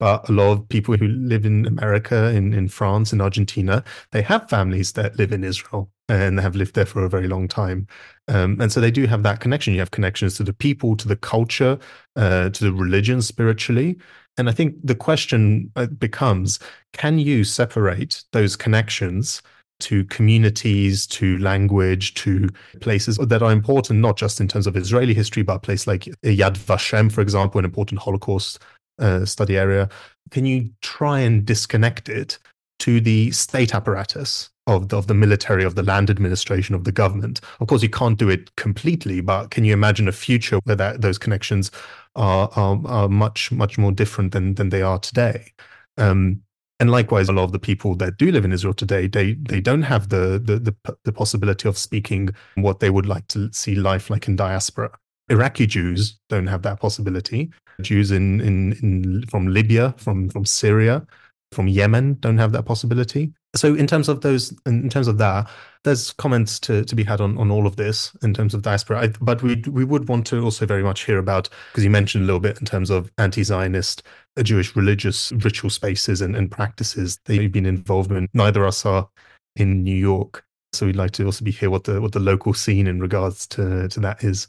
[0.03, 4.49] a lot of people who live in America, in, in France, in Argentina, they have
[4.49, 7.87] families that live in Israel and have lived there for a very long time.
[8.27, 9.73] Um, and so they do have that connection.
[9.73, 11.79] You have connections to the people, to the culture,
[12.15, 13.97] uh, to the religion spiritually.
[14.37, 16.59] And I think the question uh, becomes
[16.91, 19.41] can you separate those connections
[19.79, 25.13] to communities, to language, to places that are important, not just in terms of Israeli
[25.13, 28.59] history, but a place like Yad Vashem, for example, an important Holocaust
[28.99, 29.89] uh, study area?
[30.31, 32.39] Can you try and disconnect it
[32.79, 36.91] to the state apparatus of the, of the military, of the land administration, of the
[36.91, 37.41] government.
[37.59, 41.01] Of course, you can't do it completely, but can you imagine a future where that,
[41.01, 41.71] those connections
[42.15, 45.53] are, are, are much much more different than than they are today?
[45.97, 46.41] Um,
[46.79, 49.61] and likewise, a lot of the people that do live in Israel today, they they
[49.61, 53.75] don't have the, the the the possibility of speaking what they would like to see
[53.75, 54.91] life like in diaspora.
[55.33, 57.51] Iraqi Jews don't have that possibility.
[57.81, 61.05] Jews in, in, in from Libya, from from Syria,
[61.53, 63.33] from Yemen don't have that possibility.
[63.55, 65.47] So in terms of those, in terms of that,
[65.83, 69.01] there's comments to, to be had on, on all of this in terms of diaspora.
[69.01, 72.23] I, but we we would want to also very much hear about because you mentioned
[72.23, 74.03] a little bit in terms of anti-Zionist
[74.37, 78.27] uh, Jewish religious ritual spaces and, and practices that you've been involved in.
[78.33, 79.07] Neither of us are
[79.55, 80.43] in New York,
[80.73, 83.45] so we'd like to also be hear what the what the local scene in regards
[83.47, 84.47] to to that is,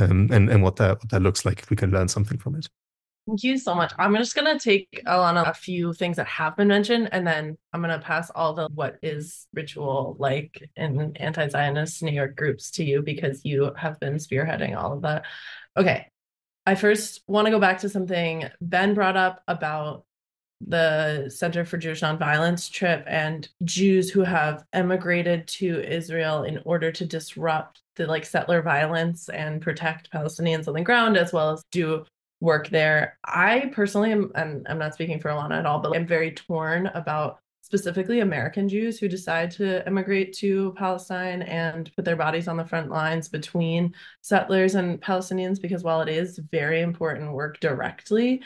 [0.00, 2.56] um, and and what that what that looks like if we can learn something from
[2.56, 2.68] it.
[3.26, 3.92] Thank you so much.
[3.98, 7.56] I'm just going to take Elana a few things that have been mentioned, and then
[7.72, 12.36] I'm going to pass all the what is ritual like in anti Zionist New York
[12.36, 15.24] groups to you because you have been spearheading all of that.
[15.76, 16.08] Okay.
[16.66, 20.04] I first want to go back to something Ben brought up about
[20.66, 26.90] the Center for Jewish Nonviolence trip and Jews who have emigrated to Israel in order
[26.92, 31.62] to disrupt the like settler violence and protect Palestinians on the ground, as well as
[31.70, 32.04] do
[32.40, 33.18] work there.
[33.24, 36.88] I personally am, and I'm not speaking for Elana at all, but I'm very torn
[36.88, 42.58] about specifically American Jews who decide to immigrate to Palestine and put their bodies on
[42.58, 48.42] the front lines between settlers and Palestinians, because while it is very important work directly,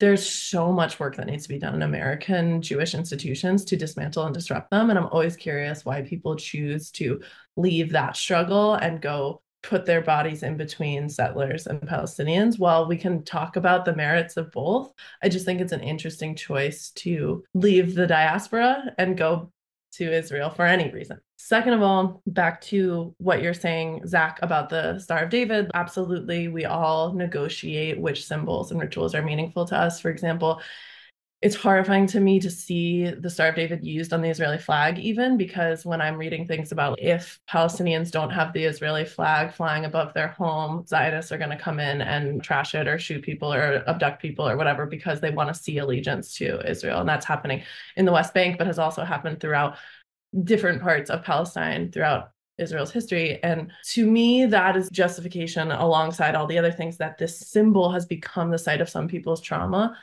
[0.00, 4.24] there's so much work that needs to be done in American Jewish institutions to dismantle
[4.24, 4.90] and disrupt them.
[4.90, 7.20] And I'm always curious why people choose to
[7.56, 12.58] leave that struggle and go put their bodies in between settlers and Palestinians.
[12.58, 14.92] While we can talk about the merits of both,
[15.22, 19.52] I just think it's an interesting choice to leave the diaspora and go
[19.98, 21.18] to Israel for any reason.
[21.36, 25.70] Second of all, back to what you're saying, Zach, about the Star of David.
[25.74, 30.00] Absolutely, we all negotiate which symbols and rituals are meaningful to us.
[30.00, 30.60] For example,
[31.40, 34.98] it's horrifying to me to see the Star of David used on the Israeli flag,
[34.98, 39.84] even because when I'm reading things about if Palestinians don't have the Israeli flag flying
[39.84, 43.54] above their home, Zionists are going to come in and trash it or shoot people
[43.54, 47.00] or abduct people or whatever because they want to see allegiance to Israel.
[47.00, 47.62] And that's happening
[47.96, 49.76] in the West Bank, but has also happened throughout
[50.42, 53.40] different parts of Palestine throughout Israel's history.
[53.44, 58.06] And to me, that is justification alongside all the other things that this symbol has
[58.06, 59.96] become the site of some people's trauma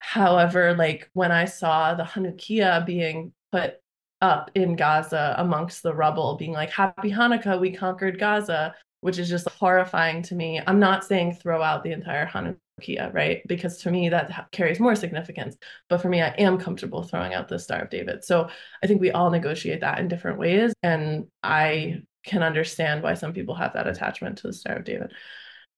[0.00, 3.74] However, like when I saw the Hanukkah being put
[4.20, 9.28] up in Gaza amongst the rubble, being like, Happy Hanukkah, we conquered Gaza, which is
[9.28, 10.60] just horrifying to me.
[10.66, 13.42] I'm not saying throw out the entire Hanukkah, right?
[13.46, 15.56] Because to me, that carries more significance.
[15.88, 18.24] But for me, I am comfortable throwing out the Star of David.
[18.24, 18.48] So
[18.82, 20.72] I think we all negotiate that in different ways.
[20.82, 25.12] And I can understand why some people have that attachment to the Star of David.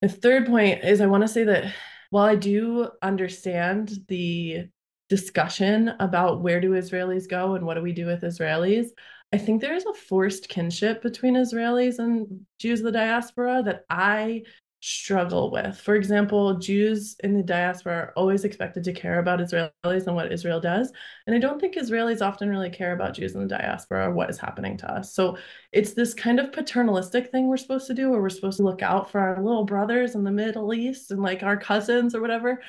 [0.00, 1.72] The third point is I want to say that
[2.12, 4.68] while I do understand the
[5.08, 8.88] discussion about where do Israelis go and what do we do with Israelis,
[9.32, 13.86] I think there is a forced kinship between Israelis and Jews of the diaspora that
[13.88, 14.42] I
[14.84, 15.78] struggle with.
[15.78, 20.32] For example, Jews in the diaspora are always expected to care about Israelis and what
[20.32, 20.92] Israel does.
[21.26, 24.28] And I don't think Israelis often really care about Jews in the diaspora or what
[24.28, 25.14] is happening to us.
[25.14, 25.38] So
[25.70, 28.82] it's this kind of paternalistic thing we're supposed to do, where we're supposed to look
[28.82, 32.60] out for our little brothers in the Middle East and like our cousins or whatever.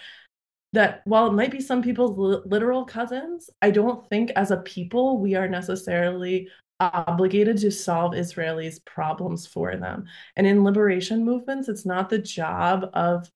[0.74, 5.20] That while it might be some people's literal cousins, I don't think as a people
[5.20, 6.48] we are necessarily
[6.94, 10.06] obligated to solve Israelis' problems for them.
[10.36, 13.30] And in liberation movements, it's not the job of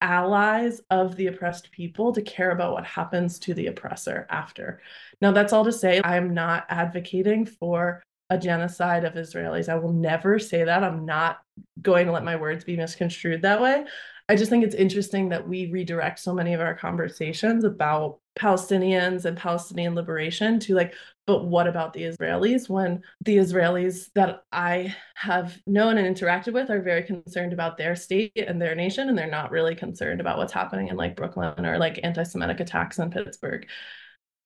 [0.00, 4.80] allies of the oppressed people to care about what happens to the oppressor after.
[5.20, 9.68] Now, that's all to say, I'm not advocating for a genocide of Israelis.
[9.68, 10.84] I will never say that.
[10.84, 11.40] I'm not
[11.82, 13.84] going to let my words be misconstrued that way.
[14.30, 19.24] I just think it's interesting that we redirect so many of our conversations about Palestinians
[19.24, 20.94] and Palestinian liberation to like,
[21.26, 26.70] but what about the Israelis when the Israelis that I have known and interacted with
[26.70, 30.38] are very concerned about their state and their nation, and they're not really concerned about
[30.38, 33.66] what's happening in like Brooklyn or like anti Semitic attacks in Pittsburgh.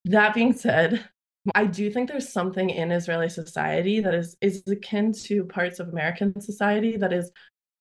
[0.06, 1.06] That being said,
[1.54, 5.90] I do think there's something in Israeli society that is is akin to parts of
[5.90, 7.30] American society that is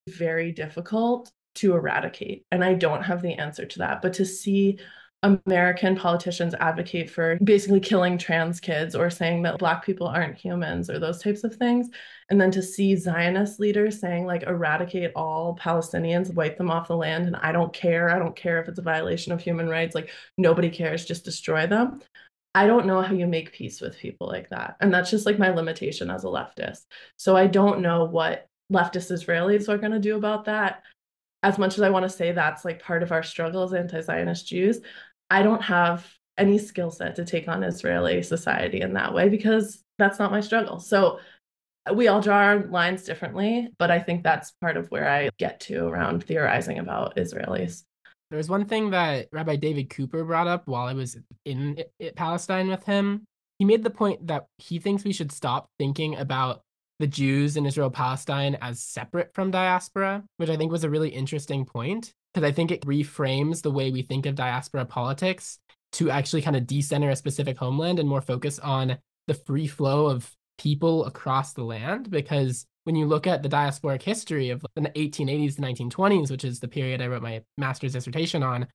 [0.10, 2.45] very difficult to eradicate.
[2.51, 4.01] And I don't have the answer to that.
[4.01, 4.80] But to see
[5.24, 10.89] American politicians advocate for basically killing trans kids or saying that Black people aren't humans
[10.89, 11.89] or those types of things.
[12.30, 16.97] And then to see Zionist leaders saying, like, eradicate all Palestinians, wipe them off the
[16.97, 18.10] land, and I don't care.
[18.10, 19.95] I don't care if it's a violation of human rights.
[19.95, 22.01] Like, nobody cares, just destroy them.
[22.54, 24.76] I don't know how you make peace with people like that.
[24.82, 26.82] And that's just like my limitation as a leftist.
[27.16, 30.84] So I don't know what leftist Israelis are going to do about that
[31.44, 34.48] as much as I want to say that's like part of our struggle as anti-Zionist
[34.48, 34.80] Jews,
[35.30, 39.84] I don't have any skill set to take on Israeli society in that way because
[40.00, 40.80] that's not my struggle.
[40.80, 41.20] So
[41.88, 45.30] uh, we all draw our lines differently, but I think that's part of where I
[45.38, 47.84] get to around theorizing about Israelis.
[48.32, 51.84] There was one thing that Rabbi David Cooper brought up while I was in
[52.16, 53.26] Palestine with him.
[53.60, 56.62] He made the point that he thinks we should stop thinking about
[57.04, 61.10] the Jews in Israel Palestine as separate from diaspora, which I think was a really
[61.10, 65.60] interesting point because I think it reframes the way we think of diaspora politics
[65.93, 70.06] to actually kind of decenter a specific homeland and more focus on the free flow
[70.06, 72.10] of people across the land.
[72.10, 76.62] Because when you look at the diasporic history of the 1880s to 1920s, which is
[76.62, 78.66] the period I wrote my master's dissertation on,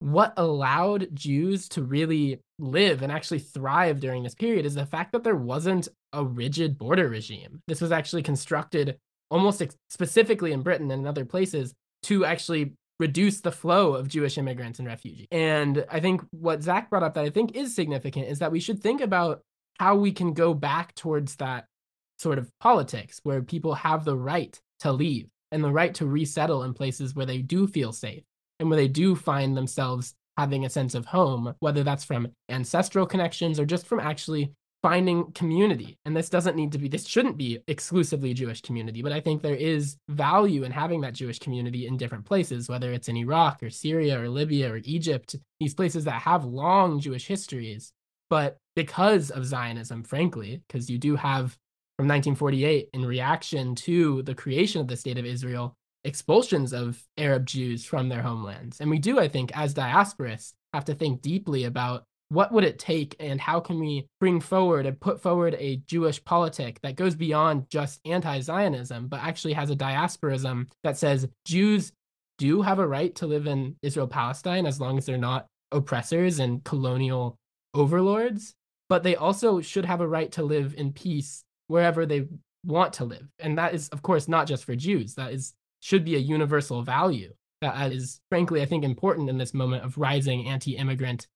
[0.00, 5.12] what allowed Jews to really live and actually thrive during this period is the fact
[5.12, 7.60] that there wasn't a rigid border regime.
[7.66, 8.98] This was actually constructed
[9.30, 11.74] almost ex- specifically in Britain and in other places
[12.04, 15.26] to actually reduce the flow of Jewish immigrants and refugees.
[15.30, 18.60] And I think what Zach brought up that I think is significant is that we
[18.60, 19.42] should think about
[19.78, 21.66] how we can go back towards that
[22.18, 26.64] sort of politics where people have the right to leave and the right to resettle
[26.64, 28.24] in places where they do feel safe
[28.58, 33.06] and where they do find themselves having a sense of home, whether that's from ancestral
[33.06, 34.52] connections or just from actually
[34.82, 35.98] finding community.
[36.04, 39.42] And this doesn't need to be, this shouldn't be exclusively Jewish community, but I think
[39.42, 43.62] there is value in having that Jewish community in different places, whether it's in Iraq
[43.62, 47.92] or Syria or Libya or Egypt, these places that have long Jewish histories.
[48.30, 51.56] But because of Zionism, frankly, because you do have
[51.98, 55.74] from 1948 in reaction to the creation of the state of Israel,
[56.08, 58.80] expulsions of Arab Jews from their homelands.
[58.80, 62.78] And we do, I think, as diasporists, have to think deeply about what would it
[62.78, 67.14] take and how can we bring forward and put forward a Jewish politic that goes
[67.14, 71.92] beyond just anti-Zionism, but actually has a diasporism that says Jews
[72.36, 76.38] do have a right to live in Israel Palestine as long as they're not oppressors
[76.38, 77.36] and colonial
[77.74, 78.54] overlords,
[78.88, 82.26] but they also should have a right to live in peace wherever they
[82.64, 83.26] want to live.
[83.38, 85.14] And that is, of course, not just for Jews.
[85.14, 89.54] That is should be a universal value that is, frankly, I think important in this
[89.54, 91.26] moment of rising anti-immigrant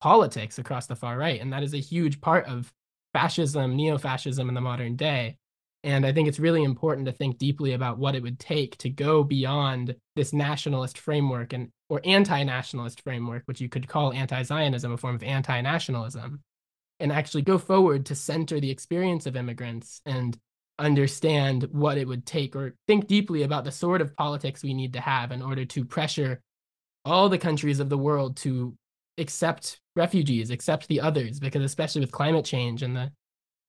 [0.00, 1.40] politics across the far right.
[1.40, 2.72] And that is a huge part of
[3.12, 5.36] fascism, neo fascism in the modern day.
[5.84, 8.90] And I think it's really important to think deeply about what it would take to
[8.90, 14.96] go beyond this nationalist framework and or anti-nationalist framework, which you could call anti-Zionism, a
[14.96, 16.40] form of anti-nationalism,
[17.00, 20.38] and actually go forward to center the experience of immigrants and
[20.78, 24.92] understand what it would take or think deeply about the sort of politics we need
[24.92, 26.40] to have in order to pressure
[27.04, 28.76] all the countries of the world to
[29.18, 33.10] accept refugees, accept the others, because especially with climate change and the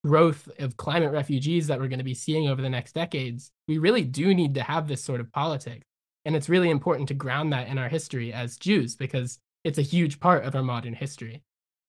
[0.06, 3.78] growth of climate refugees that we're going to be seeing over the next decades, we
[3.78, 5.84] really do need to have this sort of politics.
[6.26, 9.84] And it's really important to ground that in our history as Jews because it's a
[9.84, 11.42] huge part of our modern history.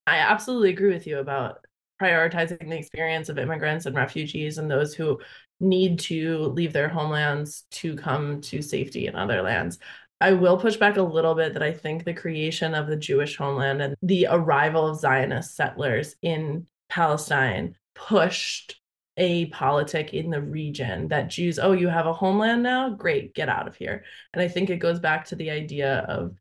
[0.07, 1.65] I absolutely agree with you about
[2.01, 5.21] prioritizing the experience of immigrants and refugees and those who
[5.61, 9.79] need to leave their homelands to come to safety in other lands.
[10.21, 13.37] I will push back a little bit that I think the creation of the Jewish
[13.37, 18.81] homeland and the arrival of Zionist settlers in Palestine pushed
[19.17, 22.91] a politic in the region that Jews, oh, you have a homeland now?
[22.91, 24.05] Great, get out of here.
[24.33, 26.37] And I think it goes back to the idea of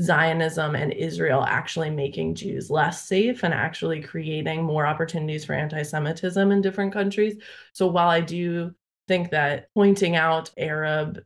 [0.00, 5.82] Zionism and Israel actually making Jews less safe and actually creating more opportunities for anti
[5.82, 7.36] Semitism in different countries.
[7.72, 8.74] So while I do
[9.08, 11.20] think that pointing out Arab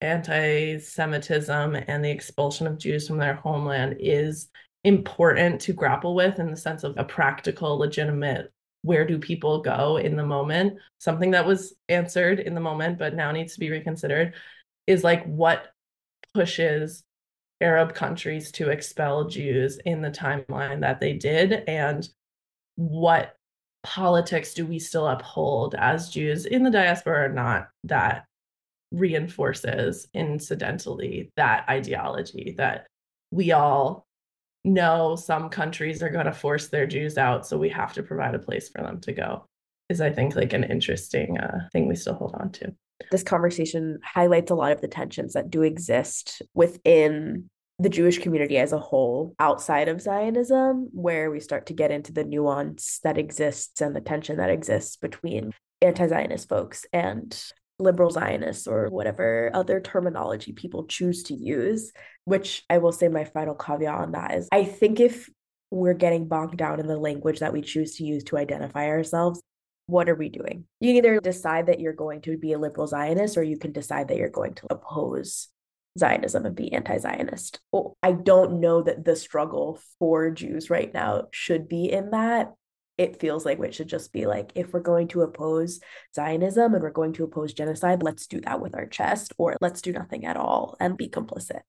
[0.00, 4.48] anti Semitism and the expulsion of Jews from their homeland is
[4.84, 8.52] important to grapple with in the sense of a practical, legitimate
[8.82, 10.74] where do people go in the moment?
[10.98, 14.34] Something that was answered in the moment, but now needs to be reconsidered
[14.86, 15.68] is like what
[16.34, 17.02] pushes
[17.64, 22.06] Arab countries to expel Jews in the timeline that they did and
[22.76, 23.34] what
[23.82, 28.26] politics do we still uphold as Jews in the diaspora or not that
[28.92, 32.86] reinforces incidentally that ideology that
[33.30, 34.06] we all
[34.64, 38.34] know some countries are going to force their Jews out, so we have to provide
[38.34, 39.44] a place for them to go.
[39.88, 42.74] Is I think like an interesting uh, thing we still hold on to.
[43.10, 48.56] This conversation highlights a lot of the tensions that do exist within the Jewish community
[48.56, 53.18] as a whole outside of Zionism, where we start to get into the nuance that
[53.18, 55.52] exists and the tension that exists between
[55.82, 57.36] anti Zionist folks and
[57.78, 61.92] liberal Zionists or whatever other terminology people choose to use,
[62.24, 65.28] which I will say my final caveat on that is I think if
[65.70, 69.42] we're getting bogged down in the language that we choose to use to identify ourselves,
[69.86, 70.64] what are we doing?
[70.80, 74.08] You either decide that you're going to be a liberal Zionist or you can decide
[74.08, 75.48] that you're going to oppose
[75.98, 77.60] Zionism and be anti Zionist.
[78.02, 82.52] I don't know that the struggle for Jews right now should be in that
[82.96, 85.80] it feels like it should just be like if we're going to oppose
[86.14, 89.82] Zionism and we're going to oppose genocide, let's do that with our chest, or let's
[89.82, 91.60] do nothing at all and be complicit.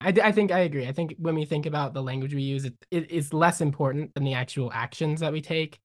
[0.00, 0.86] I, I think I agree.
[0.86, 4.14] I think when we think about the language we use, it, it is less important
[4.14, 5.78] than the actual actions that we take.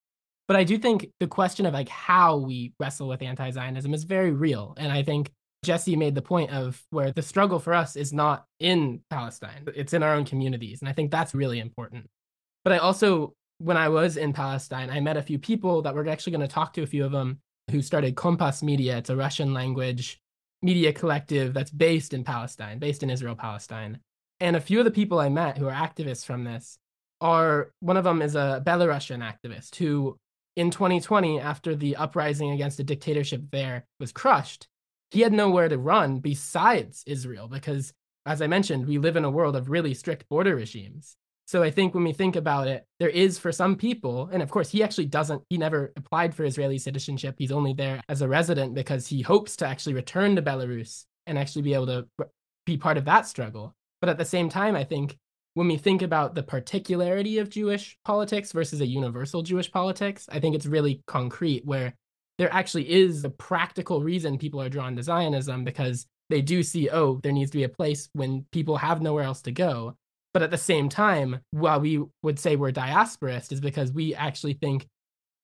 [0.47, 4.31] But I do think the question of like how we wrestle with anti-Zionism is very
[4.31, 5.31] real, and I think
[5.65, 9.93] Jessie made the point of where the struggle for us is not in Palestine; it's
[9.93, 12.07] in our own communities, and I think that's really important.
[12.63, 16.07] But I also when I was in Palestine, I met a few people that we're
[16.09, 17.39] actually going to talk to a few of them
[17.71, 18.97] who started Kompas Media.
[18.97, 20.19] It's a Russian language
[20.61, 23.99] media collective that's based in Palestine, based in Israel, Palestine.
[24.39, 26.77] And a few of the people I met who are activists from this
[27.21, 30.17] are one of them is a Belarusian activist who,
[30.55, 34.67] in 2020, after the uprising against the dictatorship there was crushed,
[35.11, 37.93] he had nowhere to run besides Israel because,
[38.25, 41.15] as I mentioned, we live in a world of really strict border regimes.
[41.47, 44.49] So I think when we think about it, there is for some people, and of
[44.49, 47.35] course, he actually doesn't, he never applied for Israeli citizenship.
[47.37, 51.37] He's only there as a resident because he hopes to actually return to Belarus and
[51.37, 52.07] actually be able to
[52.65, 53.75] be part of that struggle.
[54.01, 55.17] But at the same time, I think
[55.53, 60.39] when we think about the particularity of Jewish politics versus a universal Jewish politics, I
[60.39, 61.93] think it's really concrete where
[62.37, 66.89] there actually is a practical reason people are drawn to Zionism because they do see,
[66.89, 69.95] oh, there needs to be a place when people have nowhere else to go.
[70.33, 74.53] But at the same time, while we would say we're diasporist, is because we actually
[74.53, 74.85] think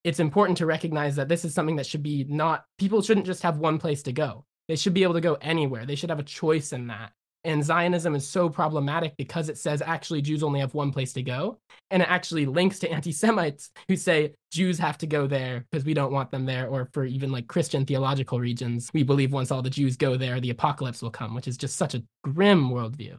[0.03, 3.43] it's important to recognize that this is something that should be not, people shouldn't just
[3.43, 4.45] have one place to go.
[4.67, 5.85] They should be able to go anywhere.
[5.85, 7.13] They should have a choice in that.
[7.43, 11.23] And Zionism is so problematic because it says actually Jews only have one place to
[11.23, 11.59] go.
[11.89, 15.85] And it actually links to anti Semites who say Jews have to go there because
[15.85, 16.67] we don't want them there.
[16.67, 20.39] Or for even like Christian theological regions, we believe once all the Jews go there,
[20.39, 23.17] the apocalypse will come, which is just such a grim worldview.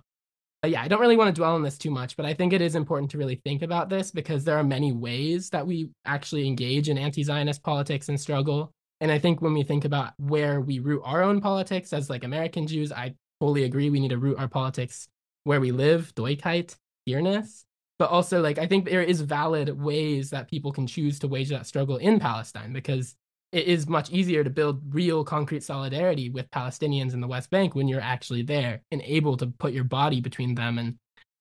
[0.62, 2.53] But yeah, I don't really want to dwell on this too much, but I think
[2.53, 5.91] it is important to really think about this because there are many ways that we
[6.05, 8.73] actually engage in anti Zionist politics and struggle.
[9.01, 12.23] And I think when we think about where we root our own politics as like
[12.23, 15.09] American Jews, I fully agree we need to root our politics
[15.43, 16.76] where we live, doikayt,
[17.07, 17.64] here-ness.
[17.99, 21.49] But also, like, I think there is valid ways that people can choose to wage
[21.49, 23.16] that struggle in Palestine because
[23.51, 27.74] it is much easier to build real concrete solidarity with Palestinians in the West Bank
[27.74, 30.95] when you're actually there and able to put your body between them and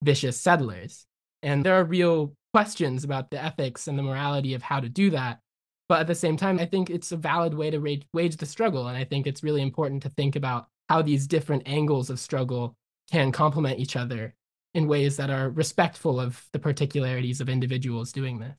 [0.04, 1.06] vicious settlers.
[1.44, 5.12] And there are real questions about the ethics and the morality of how to do
[5.12, 5.38] that.
[5.88, 8.88] But at the same time, I think it's a valid way to wage the struggle.
[8.88, 12.76] And I think it's really important to think about how these different angles of struggle
[13.10, 14.34] can complement each other
[14.74, 18.54] in ways that are respectful of the particularities of individuals doing this.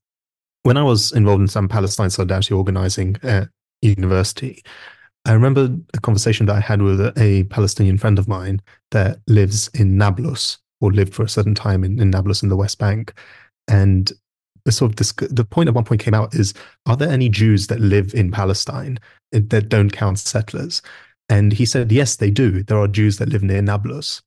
[0.63, 3.49] When I was involved in some Palestine solidarity organizing at
[3.83, 4.63] university,
[5.27, 8.63] I remember a conversation that I had with a Palestinian friend of mine
[8.93, 12.57] that lives in Nablus or lived for a certain time in, in Nablus in the
[12.57, 13.13] West Bank.
[13.69, 14.11] And
[14.65, 16.55] the sort of this, the point at one point came out is,
[16.87, 18.99] are there any Jews that live in Palestine
[19.35, 20.81] eh, that don't count settlers?
[21.33, 22.63] And he said, yes, they do.
[22.63, 24.21] There are Jews that live near Nablus.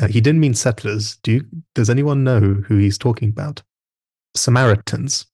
[0.00, 1.16] Uh, he didn't mean settlers.
[1.18, 1.46] Do you,
[1.76, 3.62] does anyone know who he's talking about?
[4.34, 5.26] Samaritans.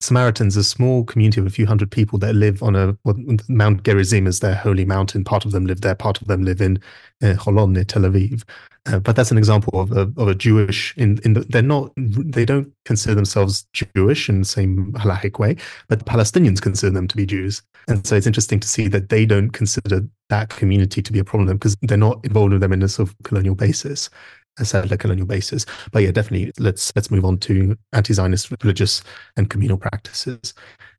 [0.00, 3.16] Samaritans, a small community of a few hundred people that live on a well,
[3.48, 5.24] Mount Gerizim is their holy mountain.
[5.24, 5.94] Part of them live there.
[5.94, 6.78] Part of them live in
[7.22, 8.42] uh, Holon near Tel Aviv.
[8.84, 10.94] Uh, but that's an example of a, of a Jewish.
[10.98, 11.92] In in the, they're not.
[11.96, 15.56] They don't consider themselves Jewish in the same halachic way,
[15.88, 17.62] but Palestinians consider them to be Jews.
[17.88, 21.24] And so it's interesting to see that they don't consider that community to be a
[21.24, 24.10] problem because they're not involved with them in a sort of colonial basis
[24.58, 25.66] a settler colonial basis.
[25.92, 29.02] But yeah, definitely let's let's move on to anti-Zionist religious
[29.36, 30.54] and communal practices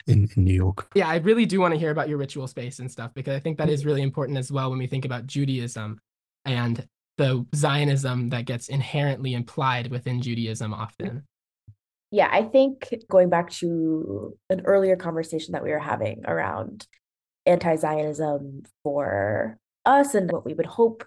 [0.08, 0.90] in, in New York.
[0.96, 3.40] Yeah, I really do want to hear about your ritual space and stuff because I
[3.40, 6.00] think that is really important as well when we think about Judaism
[6.46, 6.88] and
[7.18, 11.24] the Zionism that gets inherently implied within Judaism often.
[12.12, 16.88] Yeah, I think going back to an earlier conversation that we were having around
[17.46, 21.06] anti Zionism for us and what we would hope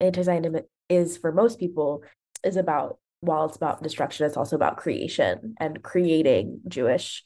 [0.00, 0.62] anti Zionism
[0.92, 2.02] is for most people
[2.44, 7.24] is about while it's about destruction it's also about creation and creating jewish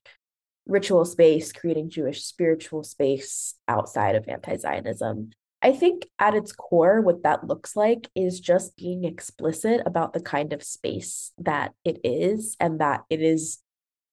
[0.67, 5.31] ritual space creating jewish spiritual space outside of anti-zionism.
[5.63, 10.21] I think at its core what that looks like is just being explicit about the
[10.21, 13.59] kind of space that it is and that it is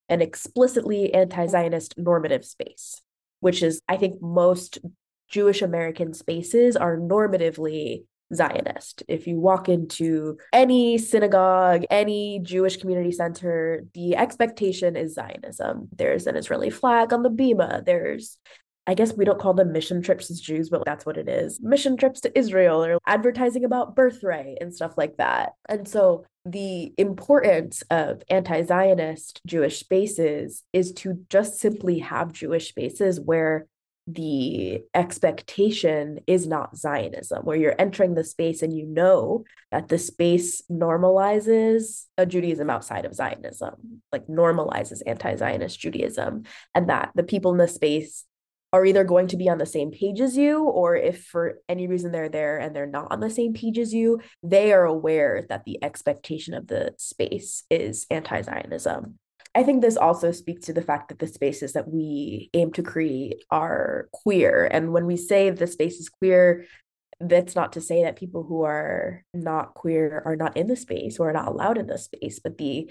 [0.09, 3.01] an explicitly anti-zionist normative space
[3.39, 4.79] which is i think most
[5.29, 8.03] jewish american spaces are normatively
[8.35, 9.03] Zionist.
[9.07, 15.89] If you walk into any synagogue, any Jewish community center, the expectation is Zionism.
[15.95, 17.83] There's an Israeli flag on the bima.
[17.85, 18.37] There's
[18.85, 21.61] I guess we don't call them mission trips as Jews, but that's what it is.
[21.61, 25.53] Mission trips to Israel or advertising about birthright and stuff like that.
[25.69, 32.69] And so the importance of anti Zionist Jewish spaces is to just simply have Jewish
[32.69, 33.67] spaces where
[34.05, 39.97] the expectation is not Zionism, where you're entering the space and you know that the
[39.97, 46.43] space normalizes a Judaism outside of Zionism, like normalizes anti Zionist Judaism,
[46.75, 48.25] and that the people in the space
[48.73, 51.87] are either going to be on the same page as you, or if for any
[51.87, 55.45] reason they're there and they're not on the same page as you, they are aware
[55.47, 59.19] that the expectation of the space is anti Zionism.
[59.55, 62.83] I think this also speaks to the fact that the spaces that we aim to
[62.83, 64.67] create are queer.
[64.71, 66.65] And when we say the space is queer,
[67.19, 71.19] that's not to say that people who are not queer are not in the space
[71.19, 72.89] or are not allowed in the space, but the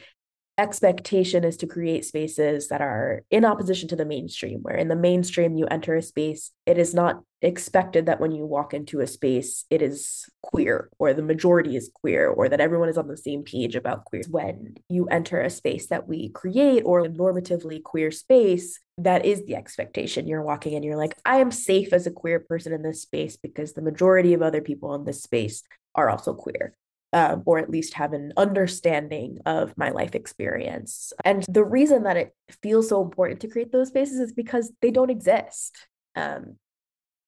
[0.58, 4.96] expectation is to create spaces that are in opposition to the mainstream where in the
[4.96, 9.06] mainstream you enter a space it is not expected that when you walk into a
[9.06, 13.16] space it is queer or the majority is queer or that everyone is on the
[13.16, 14.22] same page about queer.
[14.28, 19.46] When you enter a space that we create or a normatively queer space that is
[19.46, 20.28] the expectation.
[20.28, 23.38] You're walking in you're like i am safe as a queer person in this space
[23.38, 25.62] because the majority of other people in this space
[25.94, 26.74] are also queer
[27.12, 31.12] um, or at least have an understanding of my life experience.
[31.24, 34.90] And the reason that it feels so important to create those spaces is because they
[34.90, 35.86] don't exist.
[36.16, 36.56] Um,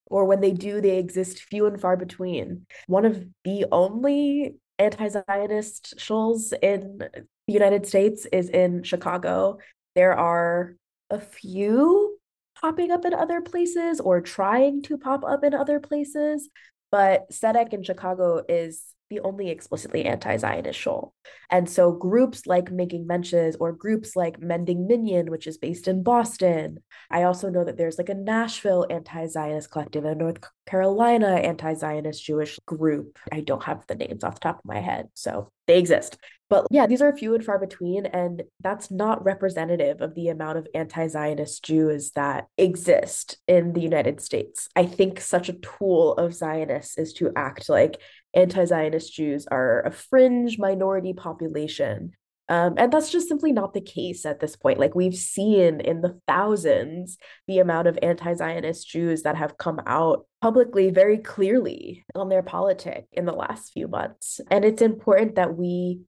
[0.06, 2.66] or when they do, they exist few and far between.
[2.86, 6.98] One of the only anti Zionist shuls in
[7.46, 9.58] the United States is in Chicago.
[9.94, 10.76] There are
[11.10, 12.18] a few
[12.60, 16.48] popping up in other places or trying to pop up in other places,
[16.90, 18.82] but Tzedek in Chicago is
[19.14, 21.14] the only explicitly anti-Zionist shul.
[21.50, 26.02] And so groups like Making Mensches or groups like Mending Minyan, which is based in
[26.02, 26.78] Boston.
[27.10, 32.58] I also know that there's like a Nashville anti-Zionist collective a North Carolina anti-Zionist Jewish
[32.66, 33.18] group.
[33.30, 36.18] I don't have the names off the top of my head, so they exist.
[36.50, 40.58] But yeah, these are few and far between, and that's not representative of the amount
[40.58, 44.68] of anti Zionist Jews that exist in the United States.
[44.76, 48.00] I think such a tool of Zionists is to act like
[48.34, 52.12] anti Zionist Jews are a fringe minority population.
[52.48, 54.78] Um, and that's just simply not the case at this point.
[54.78, 57.16] Like we've seen in the thousands
[57.48, 62.42] the amount of anti Zionist Jews that have come out publicly very clearly on their
[62.42, 64.40] politic in the last few months.
[64.50, 66.00] And it's important that we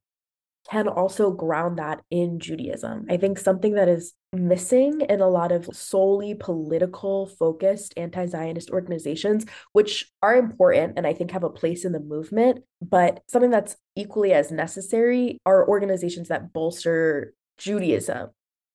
[0.69, 3.05] can also ground that in Judaism.
[3.09, 8.69] I think something that is missing in a lot of solely political focused anti Zionist
[8.69, 13.51] organizations, which are important and I think have a place in the movement, but something
[13.51, 18.29] that's equally as necessary are organizations that bolster Judaism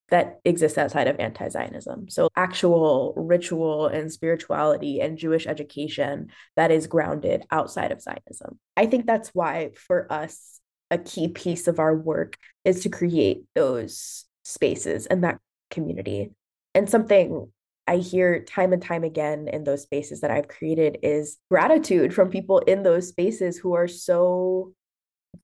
[0.09, 2.09] that exists outside of anti Zionism.
[2.09, 8.59] So, actual ritual and spirituality and Jewish education that is grounded outside of Zionism.
[8.76, 10.61] I think that's why, for us,
[10.93, 15.38] a key piece of our work is to create those spaces and that
[15.70, 16.30] community.
[16.74, 17.51] And something
[17.88, 22.30] I hear time and time again in those spaces that I've created is gratitude from
[22.30, 24.74] people in those spaces who are so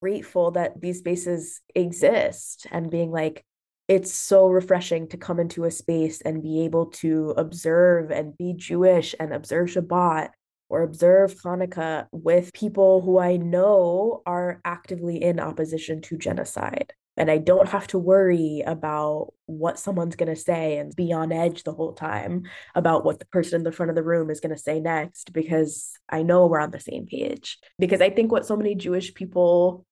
[0.01, 3.45] grateful that these spaces exist and being like,
[3.89, 8.53] it's so refreshing to come into a space and be able to observe and be
[8.53, 10.29] Jewish and observe Shabbat
[10.69, 16.93] or observe Hanukkah with people who I know are actively in opposition to genocide.
[17.17, 21.33] And I don't have to worry about what someone's going to say and be on
[21.33, 22.45] edge the whole time
[22.77, 25.33] about what the person in the front of the room is going to say next
[25.33, 27.59] because I know we're on the same page.
[27.77, 29.85] Because I think what so many Jewish people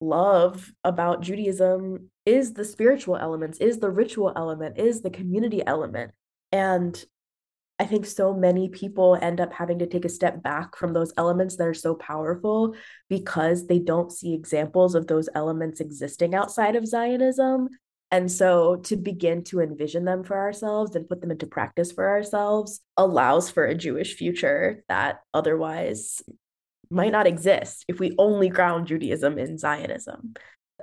[0.00, 6.12] love about Judaism is the spiritual elements, is the ritual element, is the community element.
[6.52, 7.04] And
[7.80, 11.14] I think so many people end up having to take a step back from those
[11.16, 12.74] elements that are so powerful
[13.08, 17.70] because they don't see examples of those elements existing outside of Zionism.
[18.10, 22.06] And so to begin to envision them for ourselves and put them into practice for
[22.06, 26.22] ourselves allows for a Jewish future that otherwise
[26.90, 30.34] might not exist if we only ground Judaism in Zionism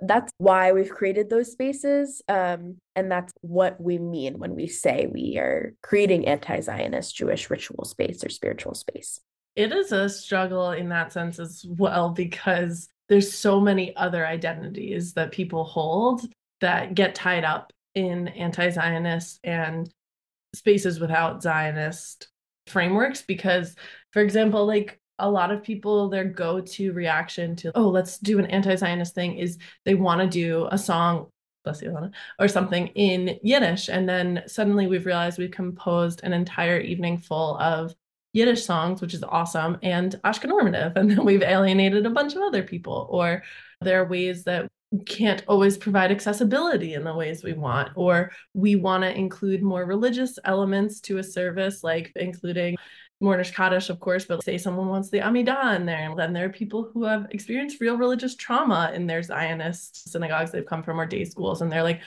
[0.01, 2.21] that's why we've created those spaces.
[2.27, 7.49] Um, and that's what we mean when we say we are creating anti Zionist Jewish
[7.49, 9.19] ritual space or spiritual space.
[9.55, 15.13] It is a struggle in that sense as well, because there's so many other identities
[15.13, 16.21] that people hold
[16.61, 19.89] that get tied up in anti Zionist and
[20.53, 22.27] spaces without Zionist
[22.67, 23.21] frameworks.
[23.21, 23.75] Because,
[24.11, 28.45] for example, like a lot of people their go-to reaction to oh let's do an
[28.47, 31.27] anti-zionist thing is they want to do a song
[31.67, 33.89] bless you or something in yiddish.
[33.89, 37.93] And then suddenly we've realized we've composed an entire evening full of
[38.33, 40.93] yiddish songs which is awesome and ashkenormative.
[40.95, 43.43] And then we've alienated a bunch of other people or
[43.81, 44.67] there are ways that
[45.05, 49.85] can't always provide accessibility in the ways we want or we want to include more
[49.85, 52.77] religious elements to a service like including
[53.19, 56.45] Mourner's Kaddish, of course, but say someone wants the Amidah in there, and then there
[56.45, 60.99] are people who have experienced real religious trauma in their Zionist synagogues they've come from
[60.99, 62.01] or day schools, and they're like,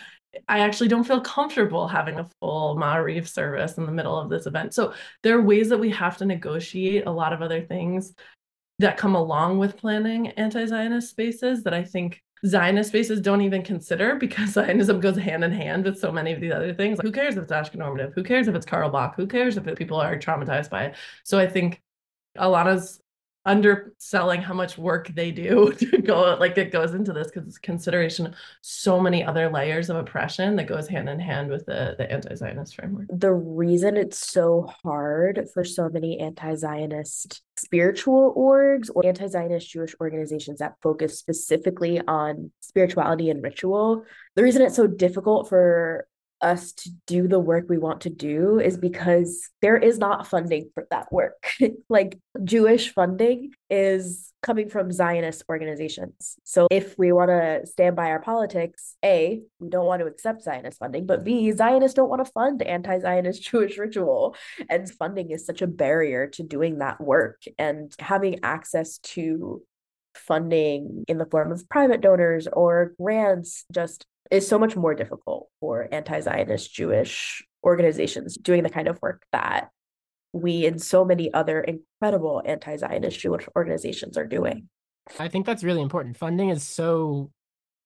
[0.49, 4.47] I actually don't feel comfortable having a full Ma'ariv service in the middle of this
[4.47, 4.73] event.
[4.75, 4.95] So
[5.25, 8.15] there are ways that we have to negotiate a lot of other things
[8.79, 14.17] that come along with planning anti-Zionist spaces that I think Zionist spaces don't even consider
[14.17, 16.99] because Zionism goes hand in hand with so many of these other things.
[16.99, 18.15] Like, who cares if it's Ashkenormative?
[18.15, 19.15] Who cares if it's Carlebach?
[19.17, 20.97] Who cares if people are traumatized by it?
[21.25, 21.83] So I think
[22.37, 23.01] Elana's
[23.47, 27.59] underselling how much work they do to go like it goes into this because it's
[27.59, 32.11] consideration so many other layers of oppression that goes hand in hand with the, the
[32.11, 33.07] anti-zionist framework.
[33.11, 40.59] The reason it's so hard for so many anti-zionist spiritual orgs or anti-zionist jewish organizations
[40.59, 46.07] that focus specifically on spirituality and ritual the reason it's so difficult for
[46.43, 50.71] us to do the work we want to do is because there is not funding
[50.75, 51.51] for that work.
[51.89, 56.37] like Jewish funding is coming from Zionist organizations.
[56.45, 60.43] So if we want to stand by our politics, A, we don't want to accept
[60.43, 64.35] Zionist funding, but B, Zionists don't want to fund anti-Zionist Jewish ritual.
[64.69, 69.63] And funding is such a barrier to doing that work and having access to
[70.15, 75.49] funding in the form of private donors or grants just is so much more difficult
[75.61, 79.71] for anti-Zionist Jewish organizations doing the kind of work that
[80.33, 84.69] we and so many other incredible anti-Zionist Jewish organizations are doing.
[85.19, 86.17] I think that's really important.
[86.17, 87.31] Funding is so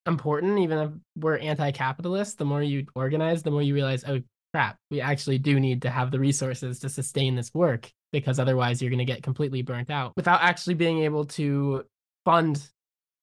[0.07, 2.37] important, even if we're anti-capitalist.
[2.39, 4.21] The more you organize, the more you realize, oh
[4.53, 8.81] crap, we actually do need to have the resources to sustain this work because otherwise
[8.81, 11.85] you're going to get completely burnt out without actually being able to
[12.25, 12.69] fund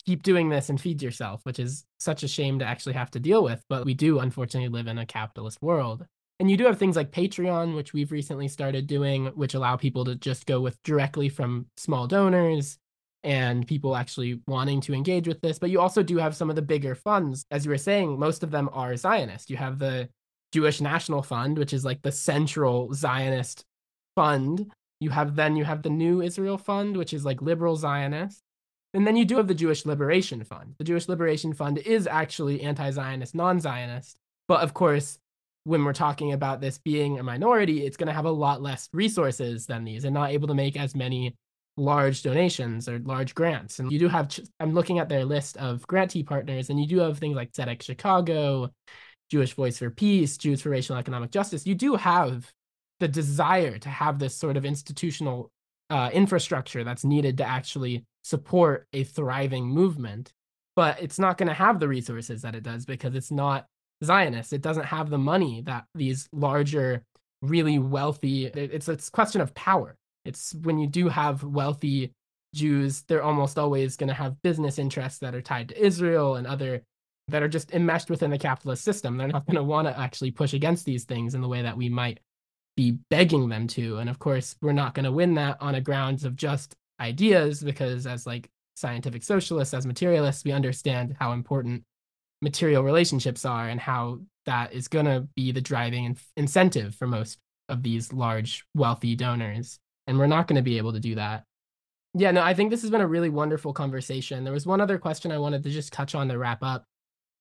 [0.06, 3.20] keep doing this and feed yourself, which is such a shame to actually have to
[3.20, 3.64] deal with.
[3.70, 6.06] But we do unfortunately live in a capitalist world.
[6.40, 10.06] And you do have things like Patreon, which we've recently started doing, which allow people
[10.06, 12.80] to just go with directly from small donors
[13.24, 15.60] and people actually wanting to engage with this.
[15.60, 17.46] But you also do have some of the bigger funds.
[17.52, 19.52] As you were saying, most of them are Zionist.
[19.52, 20.10] You have the
[20.52, 23.64] Jewish National Fund, which is like the central Zionist
[24.16, 24.72] fund.
[25.00, 28.42] You have then you have the New Israel Fund, which is like liberal Zionist.
[28.94, 30.76] And then you do have the Jewish Liberation Fund.
[30.78, 34.18] The Jewish Liberation Fund is actually anti Zionist, non Zionist.
[34.48, 35.18] But of course,
[35.64, 38.90] when we're talking about this being a minority, it's going to have a lot less
[38.94, 41.36] resources than these and not able to make as many
[41.78, 43.80] large donations or large grants.
[43.80, 47.00] And you do have, I'm looking at their list of grantee partners, and you do
[47.00, 48.72] have things like Tzedek Chicago,
[49.30, 51.66] Jewish Voice for Peace, Jews for Racial and Economic Justice.
[51.66, 52.52] You do have
[53.00, 55.52] the desire to have this sort of institutional
[55.90, 60.34] uh, infrastructure that's needed to actually support a thriving movement,
[60.76, 63.66] but it's not going to have the resources that it does because it's not
[64.04, 64.54] Zionist.
[64.54, 67.04] It doesn't have the money that these larger,
[67.42, 68.46] really wealthy.
[68.46, 69.96] It's it's question of power.
[70.26, 72.14] It's when you do have wealthy
[72.54, 76.46] Jews, they're almost always going to have business interests that are tied to Israel and
[76.48, 76.84] other
[77.28, 79.18] that are just enmeshed within the capitalist system.
[79.18, 81.78] They're not going to want to actually push against these things in the way that
[81.78, 82.20] we might
[82.76, 83.98] be begging them to.
[83.98, 87.62] And of course, we're not going to win that on a grounds of just ideas
[87.64, 91.84] because as like scientific socialists, as materialists, we understand how important
[92.42, 97.08] material relationships are and how that is going to be the driving in- incentive for
[97.08, 97.40] most
[97.70, 99.80] of these large wealthy donors.
[100.08, 101.44] And we're not going to be able to do that.
[102.14, 104.44] Yeah, no, I think this has been a really wonderful conversation.
[104.44, 106.86] There was one other question I wanted to just touch on to wrap up.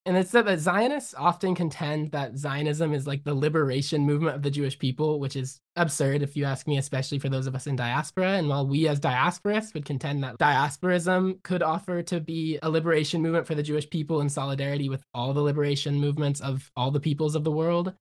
[0.06, 4.50] And it's that Zionists often contend that Zionism is like the liberation movement of the
[4.50, 7.76] Jewish people, which is absurd if you ask me, especially for those of us in
[7.76, 8.38] diaspora.
[8.38, 13.20] And while we as diasporists would contend that diasporism could offer to be a liberation
[13.20, 16.98] movement for the Jewish people in solidarity with all the liberation movements of all the
[16.98, 17.92] peoples of the world,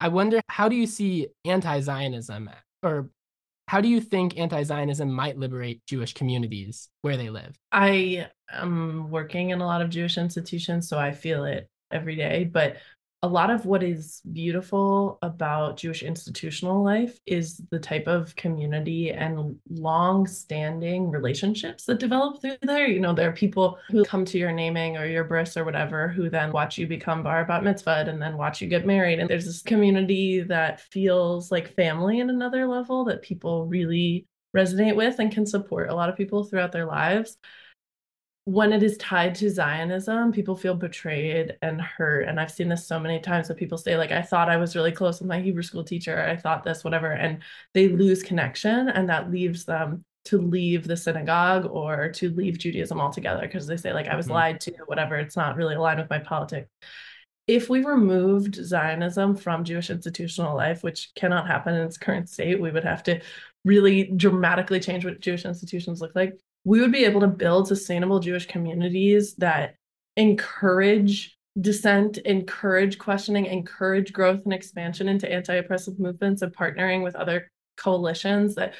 [0.00, 2.48] I wonder how do you see anti Zionism
[2.84, 3.10] or
[3.66, 7.56] how do you think anti-Zionism might liberate Jewish communities where they live?
[7.72, 12.44] I am working in a lot of Jewish institutions, so I feel it every day.
[12.44, 12.76] But
[13.24, 19.12] a lot of what is beautiful about Jewish institutional life is the type of community
[19.12, 22.86] and long standing relationships that develop through there.
[22.86, 26.06] You know, there are people who come to your naming or your bris or whatever
[26.06, 29.18] who then watch you become bar bat mitzvah and then watch you get married.
[29.18, 34.96] And there's this community that feels like family in another level that people really resonate
[34.96, 37.38] with and can support a lot of people throughout their lives
[38.46, 42.28] when it is tied to Zionism, people feel betrayed and hurt.
[42.28, 44.76] And I've seen this so many times that people say, like, I thought I was
[44.76, 46.22] really close with my Hebrew school teacher.
[46.22, 47.12] I thought this, whatever.
[47.12, 47.42] And
[47.72, 53.00] they lose connection and that leaves them to leave the synagogue or to leave Judaism
[53.00, 54.34] altogether because they say, like, I was mm-hmm.
[54.34, 55.16] lied to, whatever.
[55.16, 56.68] It's not really aligned with my politics.
[57.46, 62.60] If we removed Zionism from Jewish institutional life, which cannot happen in its current state,
[62.60, 63.20] we would have to
[63.64, 68.20] really dramatically change what Jewish institutions look like we would be able to build sustainable
[68.20, 69.76] Jewish communities that
[70.16, 77.14] encourage dissent, encourage questioning, encourage growth and expansion into anti oppressive movements and partnering with
[77.14, 78.74] other coalitions that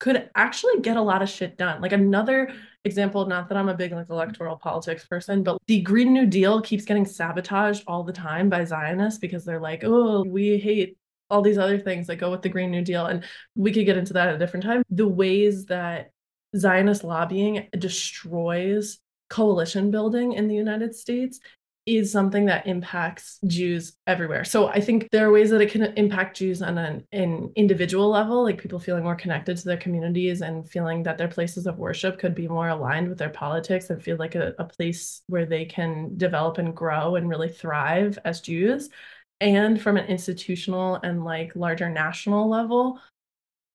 [0.00, 1.80] could actually get a lot of shit done.
[1.80, 2.52] Like another
[2.84, 6.60] example, not that I'm a big like electoral politics person, but the Green New Deal
[6.60, 10.96] keeps getting sabotaged all the time by Zionists because they're like, oh, we hate
[11.30, 13.06] all these other things that go with the Green New Deal.
[13.06, 13.24] And
[13.54, 14.82] we could get into that at a different time.
[14.90, 16.10] The ways that
[16.56, 18.98] Zionist lobbying destroys
[19.30, 21.40] coalition building in the United States
[21.86, 24.44] is something that impacts Jews everywhere.
[24.44, 28.10] So I think there are ways that it can impact Jews on an, an individual
[28.10, 31.78] level, like people feeling more connected to their communities and feeling that their places of
[31.78, 35.46] worship could be more aligned with their politics and feel like a, a place where
[35.46, 38.90] they can develop and grow and really thrive as Jews.
[39.40, 43.00] and from an institutional and like larger national level,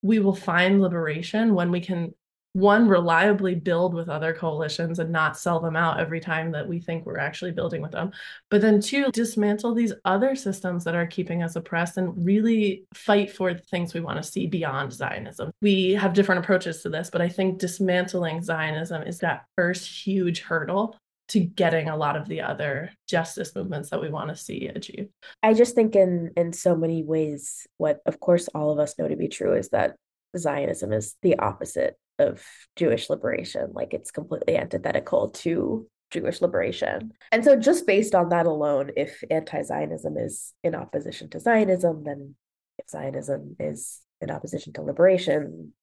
[0.04, 2.14] we will find liberation when we can
[2.54, 6.80] one reliably build with other coalitions and not sell them out every time that we
[6.80, 8.12] think we're actually building with them
[8.50, 13.32] but then two dismantle these other systems that are keeping us oppressed and really fight
[13.32, 17.10] for the things we want to see beyond zionism we have different approaches to this
[17.10, 20.96] but i think dismantling zionism is that first huge hurdle
[21.30, 25.10] to getting a lot of the other justice movements that we want to see achieved.
[25.42, 29.08] I just think in in so many ways what of course all of us know
[29.08, 29.96] to be true is that
[30.38, 32.44] Zionism is the opposite of
[32.76, 33.72] Jewish liberation.
[33.74, 37.12] Like it's completely antithetical to Jewish liberation.
[37.32, 42.04] And so, just based on that alone, if anti Zionism is in opposition to Zionism,
[42.04, 42.36] then
[42.78, 45.74] if Zionism is in opposition to liberation,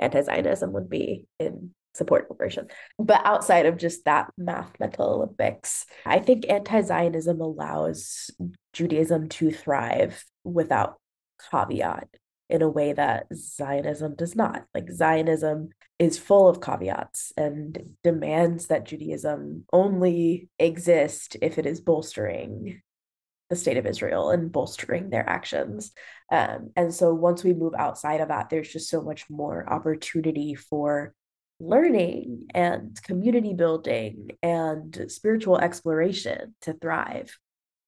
[0.00, 2.68] anti Zionism would be in support of liberation.
[2.98, 8.30] But outside of just that mathematical Olympics, I think anti Zionism allows
[8.72, 10.94] Judaism to thrive without
[11.50, 12.08] caveat
[12.50, 14.64] in a way that Zionism does not.
[14.74, 21.80] Like Zionism is full of caveats and demands that Judaism only exist if it is
[21.80, 22.82] bolstering
[23.50, 25.92] the state of Israel and bolstering their actions.
[26.30, 30.54] Um, and so once we move outside of that, there's just so much more opportunity
[30.54, 31.14] for
[31.58, 37.36] learning and community building and spiritual exploration to thrive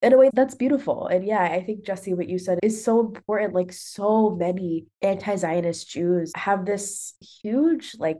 [0.02, 1.06] in a way that's beautiful.
[1.06, 3.54] And yeah, I think Jessie, what you said is so important.
[3.54, 8.18] Like so many anti-Zionist Jews have this huge like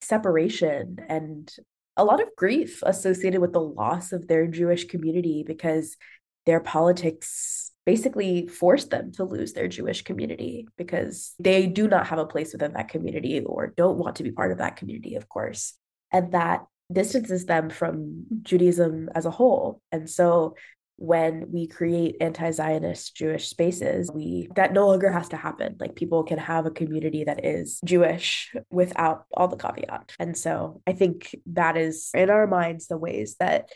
[0.00, 1.50] separation and
[1.96, 5.96] a lot of grief associated with the loss of their Jewish community because
[6.44, 12.18] their politics basically forced them to lose their Jewish community because they do not have
[12.18, 15.28] a place within that community or don't want to be part of that community, of
[15.28, 15.74] course.
[16.12, 19.80] And that distances them from Judaism as a whole.
[19.90, 20.54] And so
[20.98, 25.76] when we create anti-zionist jewish spaces we that no longer has to happen.
[25.78, 30.12] Like people can have a community that is jewish without all the caveat.
[30.18, 33.68] And so i think that is in our minds the ways that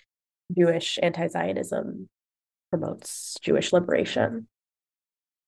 [0.57, 2.09] jewish anti-zionism
[2.71, 4.49] promotes jewish liberation.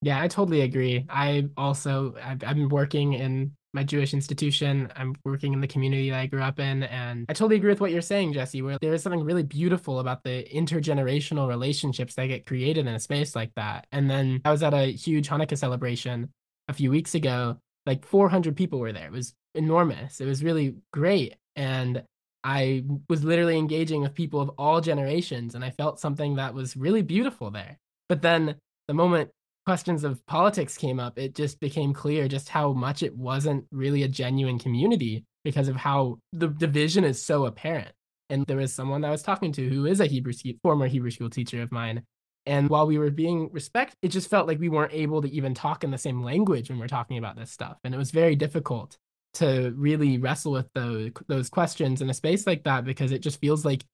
[0.02, 1.06] Yeah i totally agree.
[1.08, 4.92] I also i've, I've been working in my Jewish institution.
[4.96, 6.82] I'm working in the community that I grew up in.
[6.84, 10.00] And I totally agree with what you're saying, Jessie, where there is something really beautiful
[10.00, 13.86] about the intergenerational relationships that get created in a space like that.
[13.92, 16.30] And then I was at a huge Hanukkah celebration
[16.68, 17.58] a few weeks ago.
[17.86, 19.06] Like 400 people were there.
[19.06, 20.20] It was enormous.
[20.20, 21.36] It was really great.
[21.56, 22.04] And
[22.44, 25.54] I was literally engaging with people of all generations.
[25.54, 27.78] And I felt something that was really beautiful there.
[28.08, 28.56] But then
[28.88, 29.30] the moment
[29.64, 34.02] questions of politics came up, it just became clear just how much it wasn't really
[34.02, 37.92] a genuine community because of how the division is so apparent.
[38.30, 40.32] And there was someone I was talking to who is a Hebrew
[40.62, 42.02] former Hebrew school teacher of mine.
[42.46, 45.54] And while we were being respect, it just felt like we weren't able to even
[45.54, 47.76] talk in the same language when we're talking about this stuff.
[47.84, 48.96] And it was very difficult
[49.34, 53.40] to really wrestle with those those questions in a space like that because it just
[53.40, 53.84] feels like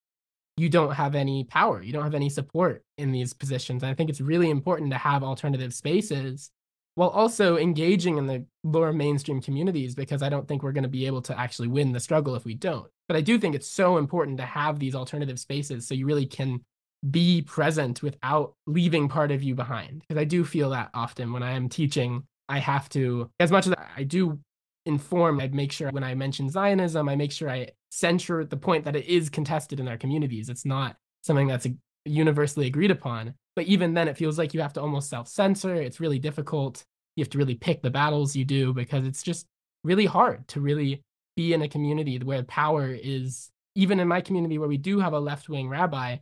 [0.59, 3.83] you don't have any power, you don't have any support in these positions.
[3.83, 6.51] And I think it's really important to have alternative spaces
[6.95, 10.89] while also engaging in the lower mainstream communities because I don't think we're going to
[10.89, 12.91] be able to actually win the struggle if we don't.
[13.07, 16.27] But I do think it's so important to have these alternative spaces so you really
[16.27, 16.61] can
[17.09, 20.01] be present without leaving part of you behind.
[20.01, 23.69] Because I do feel that often when I am teaching, I have to, as much
[23.69, 24.41] as I do
[24.85, 28.85] inform, I make sure when I mention Zionism, I make sure I censure the point
[28.85, 30.49] that it is contested in our communities.
[30.49, 31.67] It's not something that's
[32.05, 33.35] universally agreed upon.
[33.57, 35.75] But even then, it feels like you have to almost self censor.
[35.75, 36.85] It's really difficult.
[37.17, 39.47] You have to really pick the battles you do because it's just
[39.85, 41.03] really hard to really
[41.37, 45.13] be in a community where power is, even in my community where we do have
[45.13, 46.17] a left wing rabbi,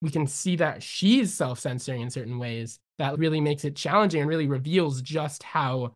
[0.00, 2.78] we can see that she's self censoring in certain ways.
[2.98, 5.94] That really makes it challenging and really reveals just how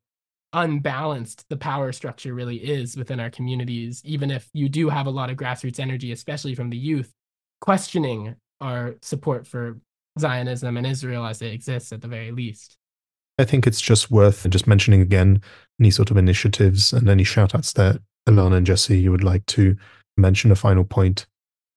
[0.53, 5.11] unbalanced the power structure really is within our communities, even if you do have a
[5.11, 7.13] lot of grassroots energy, especially from the youth,
[7.61, 9.79] questioning our support for
[10.19, 12.77] Zionism and Israel as it exists at the very least.
[13.39, 15.43] I think it's just worth just mentioning again
[15.79, 19.45] any sort of initiatives and any shout outs that Elana and Jessie you would like
[19.47, 19.77] to
[20.17, 21.27] mention a final point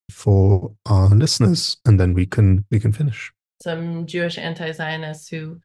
[0.10, 3.32] for our listeners and then we can we can finish.
[3.62, 5.60] Some Jewish anti-Zionists who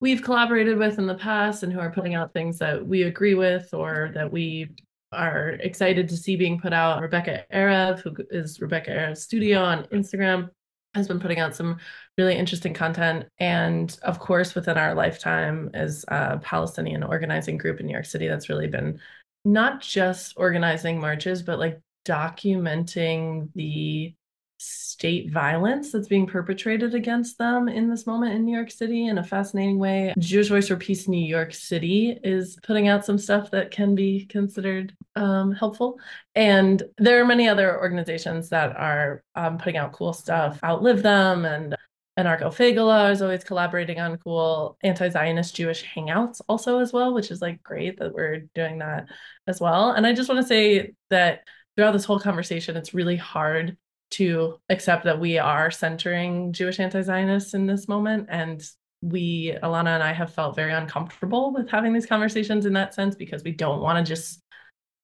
[0.00, 3.34] we've collaborated with in the past and who are putting out things that we agree
[3.34, 4.68] with or that we
[5.12, 7.00] are excited to see being put out.
[7.00, 10.50] Rebecca Erev, who is Rebecca Erev Studio on Instagram,
[10.94, 11.78] has been putting out some
[12.18, 13.26] really interesting content.
[13.38, 18.28] And of course, within our lifetime, is a Palestinian organizing group in New York City
[18.28, 18.98] that's really been
[19.44, 24.14] not just organizing marches, but like documenting the
[24.58, 29.18] state violence that's being perpetrated against them in this moment in New York City in
[29.18, 30.14] a fascinating way.
[30.18, 34.24] Jewish Voice for Peace New York City is putting out some stuff that can be
[34.26, 36.00] considered um, helpful.
[36.34, 40.58] And there are many other organizations that are um, putting out cool stuff.
[40.64, 41.76] Outlive Them and
[42.18, 47.42] Anarcho Fagala is always collaborating on cool anti-Zionist Jewish hangouts also as well, which is
[47.42, 49.08] like great that we're doing that
[49.46, 49.90] as well.
[49.90, 51.40] And I just want to say that
[51.76, 53.76] throughout this whole conversation, it's really hard
[54.12, 58.28] to accept that we are centering Jewish anti-Zionists in this moment.
[58.30, 58.62] And
[59.02, 63.14] we, Elana and I, have felt very uncomfortable with having these conversations in that sense
[63.14, 64.42] because we don't want to just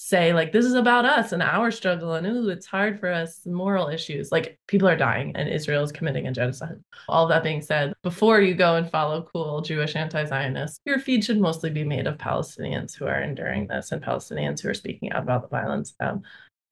[0.04, 3.46] say like this is about us and our struggle and ooh it's hard for us
[3.46, 4.32] moral issues.
[4.32, 6.82] Like people are dying and israel is committing a genocide.
[7.08, 11.38] All that being said before you go and follow cool jewish anti-zionists your feed should
[11.40, 15.22] mostly be made of palestinians who are enduring this and palestinians who are speaking out
[15.22, 16.22] about the violence um,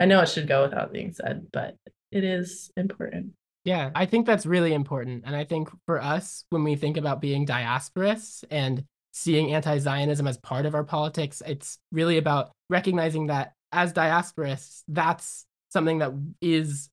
[0.01, 1.77] i know it should go without being said but
[2.13, 3.33] it is important
[3.63, 5.25] yeah, I think that's really important.
[5.27, 10.39] And I think for us, when we think about being diasporous and seeing anti-Zionism as
[10.39, 11.43] part of our politics.
[11.47, 16.89] It's really about recognizing that as diasporists, that's something that is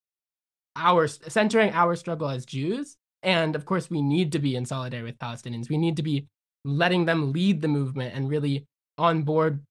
[0.75, 2.97] our centering our struggle as Jews.
[3.23, 5.69] And of course, we need to be in solidarity with Palestinians.
[5.69, 6.27] We need to be
[6.63, 8.65] letting them lead the movement and really
[8.97, 9.63] on board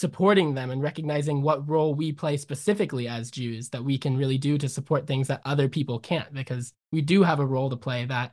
[0.00, 4.38] supporting them and recognizing what role we play specifically as Jews that we can really
[4.38, 7.76] do to support things that other people can't, because we do have a role to
[7.76, 8.32] play that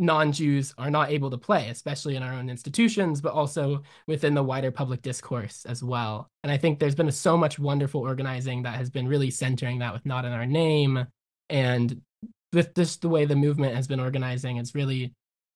[0.00, 4.42] non-Jews are not able to play, especially in our own institutions, but also within the
[4.42, 6.28] wider public discourse as well.
[6.42, 9.92] And I think there's been so much wonderful organizing that has been really centering that
[9.92, 11.06] with Not in Our Name.
[11.48, 12.00] And
[12.52, 15.12] with just the way the movement has been organizing, it's really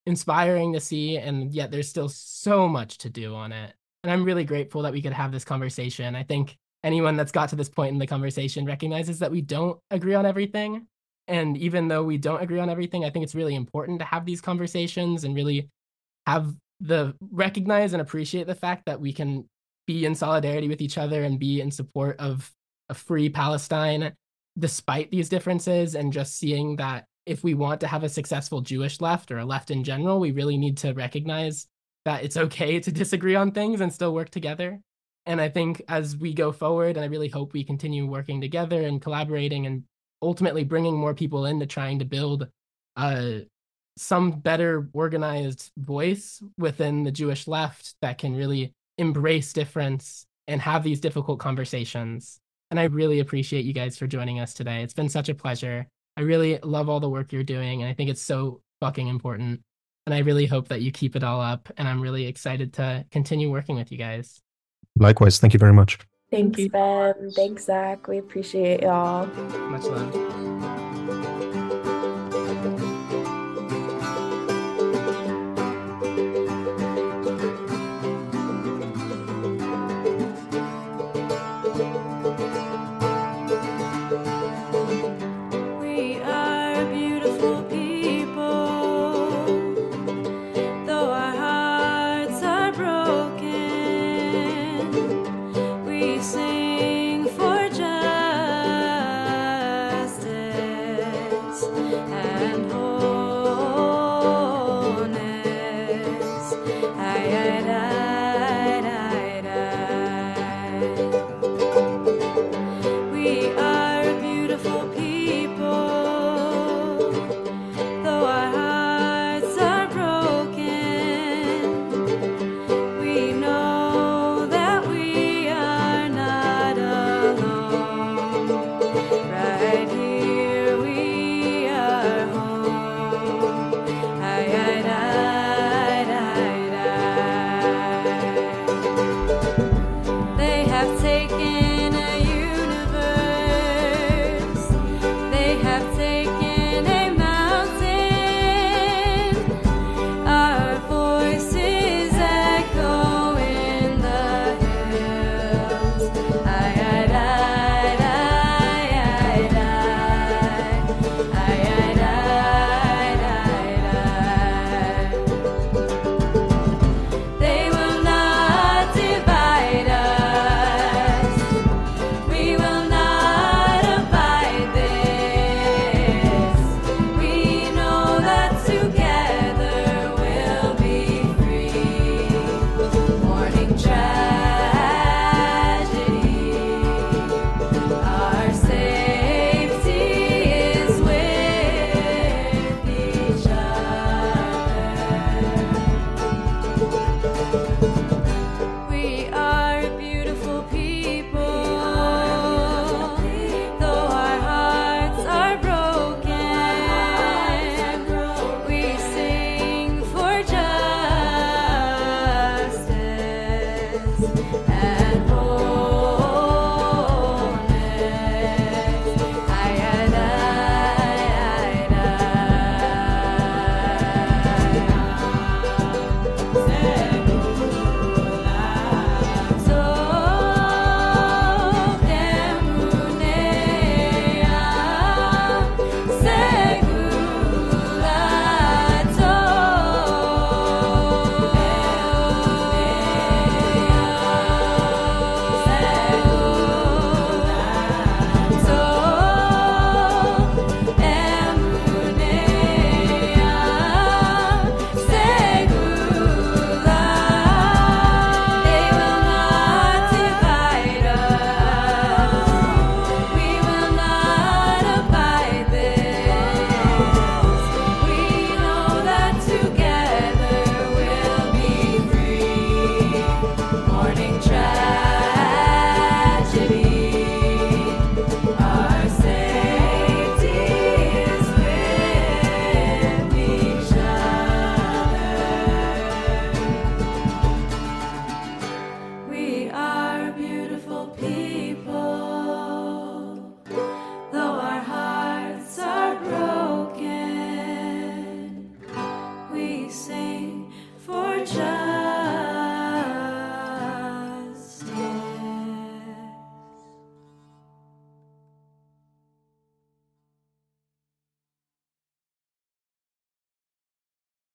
[0.06, 1.16] inspiring to see.
[1.16, 3.72] And yet there's still so much to do on it.
[4.02, 6.14] And I'm really grateful that we could have this conversation.
[6.14, 9.78] I think anyone that's got to this point in the conversation recognizes that we don't
[9.90, 10.86] agree on everything
[11.28, 14.24] and even though we don't agree on everything, I think it's really important to have
[14.24, 15.68] these conversations and really
[16.26, 19.46] have the recognize and appreciate the fact that we can
[19.86, 22.50] be in solidarity with each other and be in support of
[22.88, 24.14] a free Palestine
[24.58, 29.00] despite these differences and just seeing that if we want to have a successful Jewish
[29.00, 31.66] left or a left in general, we really need to recognize
[32.08, 34.80] that it's okay to disagree on things and still work together.
[35.26, 38.80] And I think as we go forward, and I really hope we continue working together
[38.80, 39.82] and collaborating and
[40.22, 42.48] ultimately bringing more people into trying to build
[42.96, 43.40] uh,
[43.98, 50.82] some better organized voice within the Jewish left that can really embrace difference and have
[50.82, 52.40] these difficult conversations.
[52.70, 54.82] And I really appreciate you guys for joining us today.
[54.82, 55.86] It's been such a pleasure.
[56.16, 59.60] I really love all the work you're doing, and I think it's so fucking important.
[60.08, 61.68] And I really hope that you keep it all up.
[61.76, 64.40] And I'm really excited to continue working with you guys.
[64.96, 65.38] Likewise.
[65.38, 65.98] Thank you very much.
[66.30, 67.30] Thanks, Ben.
[67.32, 68.08] Thanks, Zach.
[68.08, 69.26] We appreciate y'all.
[69.26, 70.87] Much love.